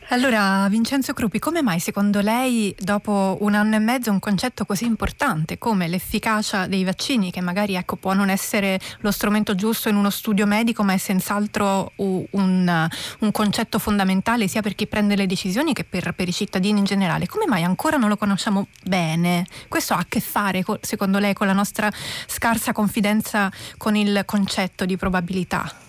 Allora, 0.09 0.65
Vincenzo 0.69 1.11
Crupi, 1.11 1.37
come 1.37 1.61
mai 1.61 1.81
secondo 1.81 2.21
lei 2.21 2.73
dopo 2.79 3.37
un 3.41 3.55
anno 3.55 3.75
e 3.75 3.79
mezzo 3.79 4.09
un 4.09 4.19
concetto 4.19 4.63
così 4.63 4.85
importante 4.85 5.57
come 5.57 5.89
l'efficacia 5.89 6.65
dei 6.65 6.85
vaccini, 6.85 7.29
che 7.29 7.41
magari 7.41 7.75
ecco, 7.75 7.97
può 7.97 8.13
non 8.13 8.29
essere 8.29 8.79
lo 9.01 9.11
strumento 9.11 9.53
giusto 9.53 9.89
in 9.89 9.97
uno 9.97 10.09
studio 10.09 10.45
medico, 10.45 10.81
ma 10.81 10.93
è 10.93 10.97
senz'altro 10.97 11.91
un, 11.97 12.89
un 13.19 13.31
concetto 13.33 13.79
fondamentale 13.79 14.47
sia 14.47 14.61
per 14.61 14.75
chi 14.75 14.87
prende 14.87 15.17
le 15.17 15.27
decisioni 15.27 15.73
che 15.73 15.83
per, 15.83 16.13
per, 16.13 16.29
i 16.29 16.33
cittadini 16.33 16.79
in 16.79 16.85
generale, 16.85 17.27
come 17.27 17.45
mai 17.45 17.63
ancora 17.63 17.97
non 17.97 18.07
lo 18.07 18.15
conosciamo 18.15 18.67
bene? 18.85 19.45
Questo 19.67 19.93
ha 19.93 19.97
a 19.97 20.05
che 20.07 20.21
fare, 20.21 20.63
secondo 20.79 21.19
lei, 21.19 21.33
con 21.33 21.47
la 21.47 21.53
nostra 21.53 21.91
scarsa 22.27 22.71
confidenza 22.71 23.51
con 23.75 23.97
il 23.97 24.23
concetto 24.25 24.85
di 24.85 24.95
probabilità? 24.95 25.85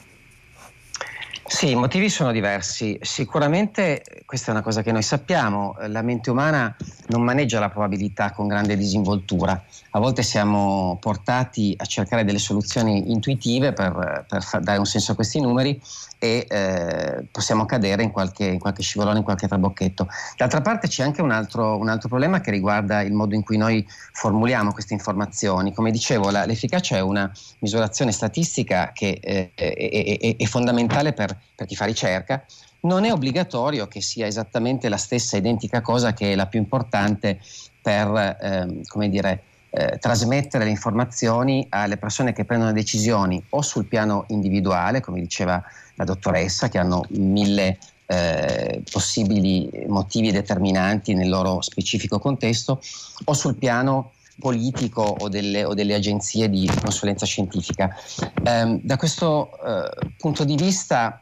Sì, 1.51 1.71
i 1.71 1.75
motivi 1.75 2.11
sono 2.11 2.31
diversi. 2.31 2.99
Sicuramente, 3.01 4.05
questa 4.27 4.51
è 4.51 4.51
una 4.51 4.63
cosa 4.63 4.83
che 4.83 4.93
noi 4.93 5.01
sappiamo, 5.01 5.75
la 5.87 6.03
mente 6.03 6.29
umana 6.29 6.77
non 7.07 7.23
maneggia 7.23 7.59
la 7.59 7.71
probabilità 7.71 8.33
con 8.33 8.47
grande 8.47 8.77
disinvoltura. 8.77 9.65
A 9.93 9.99
volte 9.99 10.23
siamo 10.23 10.99
portati 11.01 11.75
a 11.79 11.87
cercare 11.87 12.25
delle 12.25 12.39
soluzioni 12.39 13.11
intuitive 13.11 13.73
per, 13.73 14.27
per 14.29 14.61
dare 14.61 14.79
un 14.79 14.85
senso 14.85 15.13
a 15.13 15.15
questi 15.15 15.41
numeri 15.41 15.81
e 16.19 16.47
eh, 16.49 17.27
possiamo 17.31 17.65
cadere 17.65 18.03
in 18.03 18.11
qualche, 18.11 18.45
in 18.45 18.59
qualche, 18.59 18.83
scivolone, 18.83 19.19
in 19.19 19.25
qualche 19.25 19.47
trabocchetto. 19.47 20.09
D'altra 20.37 20.61
parte 20.61 20.89
c'è 20.89 21.03
anche 21.05 21.23
un 21.23 21.31
altro, 21.31 21.79
un 21.79 21.89
altro, 21.89 22.09
problema 22.09 22.41
che 22.41 22.51
riguarda 22.51 23.01
il 23.03 23.13
modo 23.13 23.35
in 23.35 23.45
cui 23.45 23.57
noi 23.57 23.87
formuliamo 24.13 24.73
queste 24.73 24.95
informazioni. 24.95 25.73
Come 25.73 25.91
dicevo, 25.91 26.31
la, 26.31 26.45
l'efficacia 26.45 26.97
è 26.97 27.01
una 27.01 27.31
misurazione 27.61 28.13
statistica 28.13 28.91
che 28.93 29.19
eh, 29.23 29.53
è, 29.55 30.19
è, 30.21 30.37
è, 30.37 30.45
fondamentale 30.47 31.13
per, 31.13 31.37
per 31.55 31.67
chi 31.67 31.77
fa 31.77 31.85
ricerca. 31.85 32.45
Non 32.81 33.05
è 33.05 33.13
obbligatorio 33.13 33.87
che 33.89 34.01
sia 34.01 34.27
esattamente 34.27 34.89
la 34.89 34.97
stessa 34.97 35.37
identica 35.37 35.81
cosa 35.81 36.13
che 36.13 36.33
è 36.33 36.35
la 36.35 36.47
più 36.47 36.59
importante 36.59 37.41
per, 37.81 38.37
eh, 38.41 38.81
come 38.87 39.09
dire, 39.09 39.43
eh, 39.71 39.99
trasmettere 39.99 40.65
le 40.65 40.71
informazioni 40.71 41.67
alle 41.69 41.97
persone 41.97 42.33
che 42.33 42.45
prendono 42.45 42.73
decisioni 42.73 43.43
o 43.51 43.63
sul 43.63 43.85
piano 43.87 44.25
individuale, 44.29 45.01
come 45.01 45.21
diceva 45.21 45.63
la 45.95 46.05
dottoressa, 46.05 46.69
che 46.69 46.79
hanno 46.79 47.05
mille 47.11 47.79
eh, 48.07 48.83
possibili 48.91 49.69
motivi 49.87 50.31
determinanti 50.31 51.15
nel 51.15 51.29
loro 51.29 51.61
specifico 51.61 52.19
contesto, 52.19 52.81
o 53.25 53.35
sul 53.35 53.57
piano 53.57 54.13
politico 54.39 55.03
o 55.03 55.29
delle, 55.29 55.65
o 55.65 55.75
delle 55.75 55.95
agenzie 55.95 56.49
di 56.49 56.71
consulenza 56.81 57.27
scientifica. 57.27 57.95
Eh, 58.43 58.81
da 58.83 58.97
questo 58.97 59.51
eh, 59.63 60.13
punto 60.17 60.45
di 60.45 60.55
vista, 60.57 61.21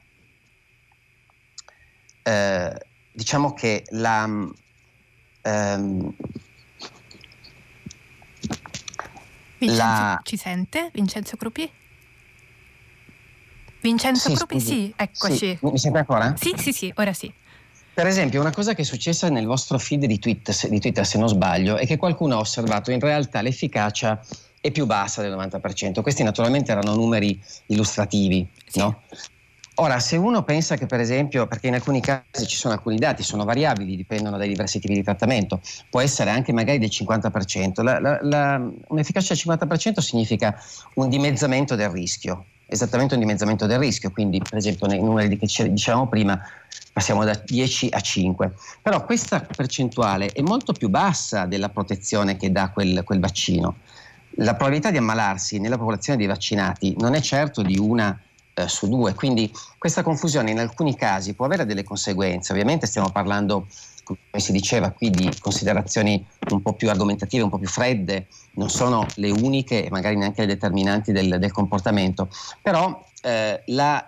eh, 2.23 2.73
diciamo 3.13 3.55
che 3.55 3.85
la, 3.89 4.29
ehm, 5.43 6.15
Vincenzo 9.59 9.83
la... 9.83 10.21
ci 10.23 10.37
sente? 10.37 10.91
Vincenzo 10.93 11.37
Crupi? 11.37 11.71
Vincenzo 13.81 14.31
sì, 14.31 14.35
Crupi, 14.35 14.61
sì, 14.61 14.93
eccoci. 14.97 15.37
Sì. 15.37 15.59
Mi 15.61 15.79
sente 15.79 15.99
ancora? 15.99 16.35
Sì, 16.37 16.55
sì, 16.57 16.73
sì, 16.73 16.93
ora 16.97 17.13
sì. 17.13 17.33
Per 17.95 18.07
esempio, 18.07 18.41
una 18.41 18.53
cosa 18.53 18.75
che 18.75 18.83
è 18.83 18.85
successa 18.85 19.31
nel 19.31 19.47
vostro 19.47 19.79
feed 19.79 20.05
di 20.05 20.19
Twitter, 20.19 20.55
se, 20.55 20.69
di 20.69 20.81
Twitter, 20.81 21.07
se 21.07 21.17
non 21.19 21.29
sbaglio, 21.29 21.77
è 21.77 21.87
che 21.87 21.97
qualcuno 21.97 22.35
ha 22.37 22.39
osservato 22.39 22.91
in 22.91 23.01
realtà 23.01 23.41
l'efficacia 23.41 24.21
è 24.61 24.71
più 24.71 24.85
bassa 24.85 25.23
del 25.23 25.33
90%. 25.33 26.03
Questi 26.03 26.23
naturalmente 26.23 26.73
erano 26.73 26.95
numeri 26.95 27.41
illustrativi, 27.67 28.47
sì. 28.67 28.81
no? 28.81 29.03
Ora, 29.79 30.01
se 30.01 30.17
uno 30.17 30.43
pensa 30.43 30.77
che 30.77 30.87
per 30.87 31.01
esempio, 31.01 31.47
perché 31.47 31.67
in 31.67 31.75
alcuni 31.75 32.01
casi 32.01 32.47
ci 32.47 32.57
sono 32.57 32.73
alcuni 32.73 32.97
dati, 32.97 33.23
sono 33.23 33.45
variabili, 33.45 33.95
dipendono 33.95 34.39
dai 34.39 34.49
diversi 34.49 34.81
tipi 34.81 34.95
di 34.95 35.03
trattamento, 35.03 35.61
può 35.91 36.01
essere 36.01 36.31
anche 36.31 36.51
magari 36.51 36.79
del 36.79 36.89
50%, 36.91 37.83
la, 37.83 38.01
la, 38.01 38.19
la, 38.23 38.71
un'efficacia 38.89 39.35
del 39.35 39.59
50% 39.59 39.99
significa 39.99 40.59
un 40.95 41.11
dimezzamento 41.11 41.75
del 41.75 41.91
rischio, 41.91 42.47
esattamente 42.65 43.15
un 43.15 43.21
dimezzamento 43.21 43.67
del 43.67 43.79
rischio, 43.79 44.11
quindi 44.13 44.39
per 44.39 44.57
esempio 44.57 44.87
nei 44.87 45.03
numeri 45.03 45.37
che 45.37 45.47
dicevamo 45.69 46.09
prima 46.09 46.41
passiamo 46.91 47.25
da 47.25 47.39
10 47.45 47.89
a 47.91 48.01
5, 48.01 48.55
però 48.81 49.05
questa 49.05 49.41
percentuale 49.41 50.29
è 50.29 50.41
molto 50.41 50.73
più 50.73 50.89
bassa 50.89 51.45
della 51.45 51.69
protezione 51.69 52.39
che 52.39 52.51
dà 52.51 52.71
quel, 52.71 53.05
quel 53.05 53.21
vaccino. 53.21 53.77
La 54.37 54.55
probabilità 54.55 54.91
di 54.91 54.97
ammalarsi 54.97 55.59
nella 55.59 55.77
popolazione 55.77 56.19
dei 56.19 56.27
vaccinati 56.27 56.95
non 56.99 57.15
è 57.15 57.21
certo 57.21 57.61
di 57.61 57.77
una 57.77 58.19
eh, 58.57 58.69
su 58.69 58.89
due. 58.89 59.15
Quindi 59.15 59.53
questa 59.77 60.03
confusione 60.03 60.51
in 60.51 60.59
alcuni 60.59 60.97
casi 60.97 61.35
può 61.35 61.45
avere 61.45 61.67
delle 61.67 61.85
conseguenze. 61.85 62.53
Ovviamente 62.53 62.87
stiamo 62.87 63.11
parlando, 63.11 63.67
come 64.03 64.19
si 64.37 64.51
diceva 64.53 64.91
qui, 64.91 65.11
di 65.11 65.31
considerazioni 65.39 66.25
un 66.51 66.63
po' 66.63 66.73
più 66.73 66.89
argomentative, 66.89 67.43
un 67.43 67.51
po' 67.51 67.59
più 67.59 67.69
fredde, 67.69 68.29
non 68.55 68.71
sono 68.71 69.07
le 69.17 69.31
uniche 69.31 69.85
e 69.85 69.91
magari 69.91 70.17
neanche 70.17 70.41
le 70.41 70.47
determinanti 70.47 71.13
del, 71.13 71.39
del 71.39 71.53
comportamento. 71.53 72.29
Però 72.63 73.05
eh, 73.23 73.63
la 73.67 74.07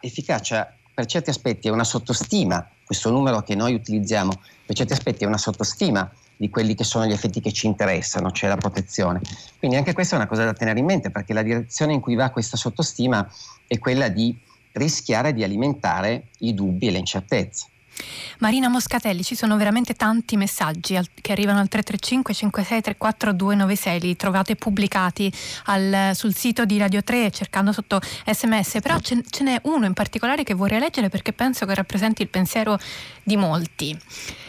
per 0.94 1.06
certi 1.06 1.30
aspetti 1.30 1.68
è 1.68 1.70
una 1.70 1.84
sottostima, 1.84 2.66
questo 2.84 3.10
numero 3.10 3.42
che 3.42 3.54
noi 3.54 3.74
utilizziamo 3.74 4.32
per 4.64 4.74
certi 4.74 4.94
aspetti 4.94 5.24
è 5.24 5.26
una 5.26 5.38
sottostima 5.38 6.10
di 6.38 6.48
quelli 6.48 6.74
che 6.74 6.84
sono 6.84 7.04
gli 7.04 7.12
effetti 7.12 7.40
che 7.40 7.52
ci 7.52 7.66
interessano, 7.66 8.30
cioè 8.30 8.48
la 8.48 8.56
protezione. 8.56 9.20
Quindi 9.58 9.76
anche 9.76 9.92
questa 9.92 10.14
è 10.14 10.18
una 10.18 10.28
cosa 10.28 10.44
da 10.44 10.52
tenere 10.52 10.78
in 10.78 10.84
mente 10.84 11.10
perché 11.10 11.34
la 11.34 11.42
direzione 11.42 11.92
in 11.92 12.00
cui 12.00 12.14
va 12.14 12.30
questa 12.30 12.56
sottostima 12.56 13.28
è 13.66 13.78
quella 13.78 14.08
di 14.08 14.34
rischiare 14.72 15.34
di 15.34 15.42
alimentare 15.42 16.28
i 16.38 16.54
dubbi 16.54 16.86
e 16.86 16.90
le 16.92 16.98
incertezze. 16.98 17.66
Marina 18.38 18.68
Moscatelli, 18.68 19.22
ci 19.22 19.34
sono 19.34 19.56
veramente 19.56 19.94
tanti 19.94 20.36
messaggi 20.36 20.98
che 21.20 21.32
arrivano 21.32 21.60
al 21.60 21.68
335 21.68 22.34
5634 22.34 23.32
296, 23.32 24.00
li 24.00 24.16
trovate 24.16 24.56
pubblicati 24.56 25.32
al, 25.66 26.10
sul 26.14 26.34
sito 26.34 26.64
di 26.64 26.78
Radio 26.78 27.02
3 27.02 27.30
cercando 27.30 27.72
sotto 27.72 28.00
sms, 28.26 28.78
però 28.80 28.98
ce, 29.00 29.22
ce 29.28 29.44
n'è 29.44 29.60
uno 29.64 29.86
in 29.86 29.94
particolare 29.94 30.44
che 30.44 30.54
vorrei 30.54 30.78
leggere 30.78 31.08
perché 31.08 31.32
penso 31.32 31.66
che 31.66 31.74
rappresenti 31.74 32.22
il 32.22 32.28
pensiero 32.28 32.78
di 33.22 33.36
molti. 33.36 33.96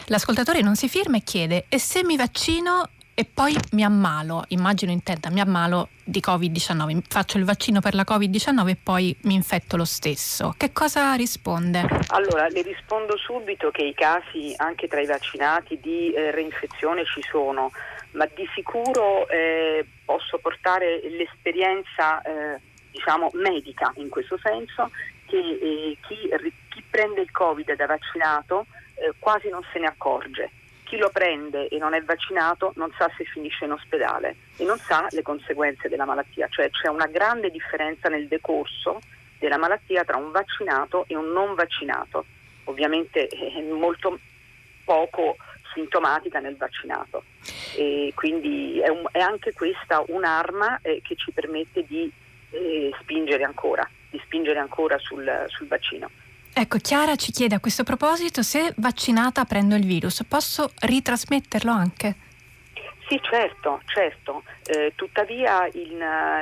L'ascoltatore 0.06 0.62
non 0.62 0.76
si 0.76 0.88
firma 0.88 1.16
e 1.16 1.22
chiede 1.22 1.66
e 1.68 1.78
se 1.78 2.04
mi 2.04 2.16
vaccino 2.16 2.88
e 3.14 3.24
poi 3.24 3.54
mi 3.72 3.84
ammalo, 3.84 4.44
immagino 4.48 4.92
intenda, 4.92 5.30
mi 5.30 5.40
ammalo 5.40 5.88
di 6.02 6.22
Covid-19, 6.24 7.00
faccio 7.08 7.38
il 7.38 7.44
vaccino 7.44 7.80
per 7.80 7.94
la 7.94 8.04
Covid-19 8.06 8.68
e 8.68 8.76
poi 8.82 9.16
mi 9.22 9.34
infetto 9.34 9.76
lo 9.76 9.84
stesso. 9.84 10.54
Che 10.56 10.72
cosa 10.72 11.14
risponde? 11.14 11.86
Allora, 12.08 12.48
le 12.48 12.62
rispondo 12.62 13.16
subito 13.16 13.70
che 13.70 13.82
i 13.82 13.94
casi 13.94 14.54
anche 14.56 14.88
tra 14.88 15.00
i 15.00 15.06
vaccinati 15.06 15.78
di 15.80 16.12
eh, 16.12 16.30
reinfezione 16.30 17.04
ci 17.04 17.22
sono, 17.22 17.70
ma 18.12 18.26
di 18.34 18.48
sicuro 18.54 19.28
eh, 19.28 19.86
posso 20.04 20.38
portare 20.38 21.00
l'esperienza 21.10 22.22
eh, 22.22 22.60
diciamo 22.90 23.30
medica 23.34 23.92
in 23.96 24.08
questo 24.08 24.38
senso 24.42 24.90
che 25.26 25.36
eh, 25.36 25.96
chi, 26.08 26.28
chi, 26.68 26.82
prende 26.90 27.20
il 27.20 27.30
Covid 27.30 27.76
da 27.76 27.86
vaccinato 27.86 28.66
eh, 28.94 29.12
quasi 29.18 29.48
non 29.48 29.64
se 29.72 29.78
ne 29.78 29.86
accorge 29.86 30.50
chi 30.90 30.96
lo 30.96 31.10
prende 31.10 31.68
e 31.68 31.78
non 31.78 31.94
è 31.94 32.02
vaccinato 32.02 32.72
non 32.74 32.92
sa 32.98 33.08
se 33.16 33.22
finisce 33.22 33.64
in 33.64 33.70
ospedale 33.70 34.34
e 34.56 34.64
non 34.64 34.76
sa 34.76 35.06
le 35.10 35.22
conseguenze 35.22 35.88
della 35.88 36.04
malattia, 36.04 36.48
cioè 36.50 36.68
c'è 36.68 36.88
una 36.88 37.06
grande 37.06 37.48
differenza 37.52 38.08
nel 38.08 38.26
decorso 38.26 39.00
della 39.38 39.56
malattia 39.56 40.02
tra 40.02 40.16
un 40.16 40.32
vaccinato 40.32 41.04
e 41.06 41.14
un 41.14 41.30
non 41.30 41.54
vaccinato. 41.54 42.24
Ovviamente 42.64 43.28
è 43.28 43.62
molto 43.70 44.18
poco 44.84 45.36
sintomatica 45.72 46.40
nel 46.40 46.56
vaccinato 46.56 47.22
e 47.76 48.10
quindi 48.16 48.80
è, 48.80 48.88
un, 48.88 49.04
è 49.12 49.20
anche 49.20 49.52
questa 49.52 50.02
un'arma 50.08 50.80
eh, 50.82 51.00
che 51.04 51.14
ci 51.14 51.30
permette 51.30 51.84
di 51.86 52.10
eh, 52.50 52.92
spingere 53.00 53.44
ancora, 53.44 53.88
di 54.10 54.20
spingere 54.24 54.58
ancora 54.58 54.98
sul, 54.98 55.44
sul 55.46 55.68
vaccino. 55.68 56.10
Ecco, 56.52 56.78
Chiara 56.78 57.16
ci 57.16 57.32
chiede 57.32 57.54
a 57.54 57.60
questo 57.60 57.84
proposito 57.84 58.42
se 58.42 58.72
vaccinata 58.76 59.44
prendo 59.44 59.76
il 59.76 59.86
virus, 59.86 60.24
posso 60.28 60.72
ritrasmetterlo 60.80 61.70
anche? 61.70 62.14
Sì, 63.10 63.18
certo, 63.22 63.80
certo. 63.86 64.44
Eh, 64.66 64.92
tuttavia 64.94 65.66
il, 65.72 65.98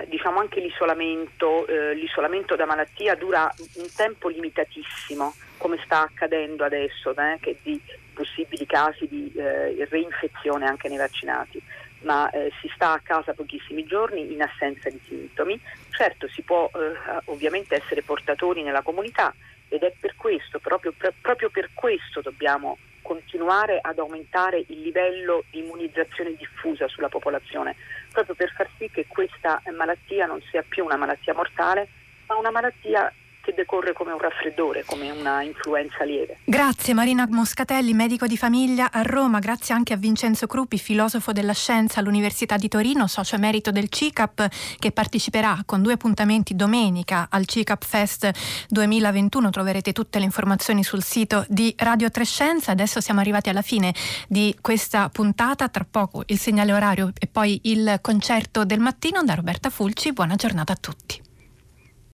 diciamo 0.09 0.39
anche 0.39 0.61
l'isolamento, 0.61 1.67
eh, 1.67 1.95
l'isolamento, 1.95 2.57
da 2.57 2.67
malattia 2.67 3.15
dura 3.15 3.51
un 3.77 3.87
tempo 3.97 4.29
limitatissimo, 4.29 5.33
come 5.57 5.79
sta 5.83 6.03
accadendo 6.03 6.65
adesso, 6.65 7.17
eh, 7.17 7.39
che 7.41 7.59
di 7.63 7.81
possibili 8.13 8.67
casi 8.67 9.09
di 9.09 9.33
eh, 9.35 9.87
reinfezione 9.89 10.67
anche 10.67 10.89
nei 10.89 10.99
vaccinati. 10.99 11.59
Ma 12.03 12.29
eh, 12.31 12.53
si 12.61 12.71
sta 12.75 12.93
a 12.93 13.01
casa 13.03 13.33
pochissimi 13.33 13.85
giorni 13.85 14.33
in 14.33 14.43
assenza 14.43 14.91
di 14.91 15.01
sintomi. 15.09 15.59
Certo, 15.91 16.29
si 16.29 16.43
può 16.43 16.69
eh, 16.75 17.21
ovviamente 17.27 17.77
essere 17.77 18.03
portatori 18.03 18.63
nella 18.63 18.83
comunità, 18.83 19.35
ed 19.69 19.83
è 19.83 19.93
per 19.99 20.15
questo, 20.17 20.59
proprio, 20.59 20.93
proprio 21.21 21.51
per 21.51 21.71
questo 21.75 22.21
dobbiamo 22.21 22.79
continuare 23.03 23.79
ad 23.81 23.99
aumentare 23.99 24.65
il 24.69 24.81
livello 24.81 25.45
di 25.51 25.61
immunizzazione 25.61 26.35
diffusa 26.37 26.87
sulla 26.89 27.09
popolazione, 27.09 27.75
proprio 28.13 28.35
per 28.35 28.53
far 28.53 28.69
sì 28.77 28.91
che 28.91 29.07
questa 29.07 29.63
malattia 29.75 30.27
non 30.27 30.43
sia 30.51 30.63
più 30.63 30.85
una 30.85 30.97
malattia 30.97 31.35
mortale, 31.35 31.89
ma 32.27 32.37
una 32.37 32.51
malattia 32.51 33.13
che 33.49 33.55
decorre 33.55 33.95
come 33.95 34.13
un 34.13 34.19
raffreddore, 34.19 34.85
come 34.85 35.11
una 35.11 35.43
influenza 35.43 36.05
lieve. 36.05 36.41
Grazie 36.45 36.93
Marina 36.93 37.27
Moscatelli, 37.31 37.95
medico 37.95 38.27
di 38.27 38.37
famiglia 38.37 38.91
a 38.93 39.01
Roma, 39.01 39.39
grazie 39.39 39.75
anche 39.75 39.95
a 39.95 39.97
Vincenzo 39.97 40.47
Crupi, 40.47 40.79
filosofo 40.79 41.33
della 41.33 41.55
scienza 41.55 42.01
all'Università 42.01 42.59
di 42.59 42.69
Torino, 42.69 43.07
socio 43.07 43.37
emerito 43.37 43.71
del 43.71 43.89
CICAP, 43.89 44.49
che 44.79 44.93
parteciperà 44.93 45.63
con 45.65 45.81
due 45.81 45.95
appuntamenti 45.95 46.55
domenica 46.55 47.29
al 47.31 47.47
CICAP 47.47 47.85
Fest 47.87 48.31
2021. 48.69 49.49
Troverete 49.49 49.93
tutte 49.93 50.19
le 50.19 50.27
informazioni 50.27 50.85
sul 50.85 51.03
sito 51.03 51.47
di 51.49 51.75
Radio 51.79 52.11
Trescenza. 52.11 52.73
Adesso 52.73 53.01
siamo 53.01 53.21
arrivati 53.21 53.49
alla 53.49 53.63
fine 53.63 53.95
di 54.29 54.55
questa 54.61 55.09
puntata, 55.09 55.71
tra 55.71 55.87
poco 55.91 56.23
il 56.27 56.39
segnale 56.39 56.75
orario 56.75 57.13
e 57.19 57.27
poi 57.27 57.61
il 57.63 57.99
concerto 58.03 58.67
del 58.67 58.81
mattino 58.81 59.23
da 59.23 59.33
Roberta 59.33 59.71
Fulci. 59.71 60.13
Buona 60.13 60.35
giornata 60.35 60.75
a 60.75 60.77
tutti. 60.77 61.28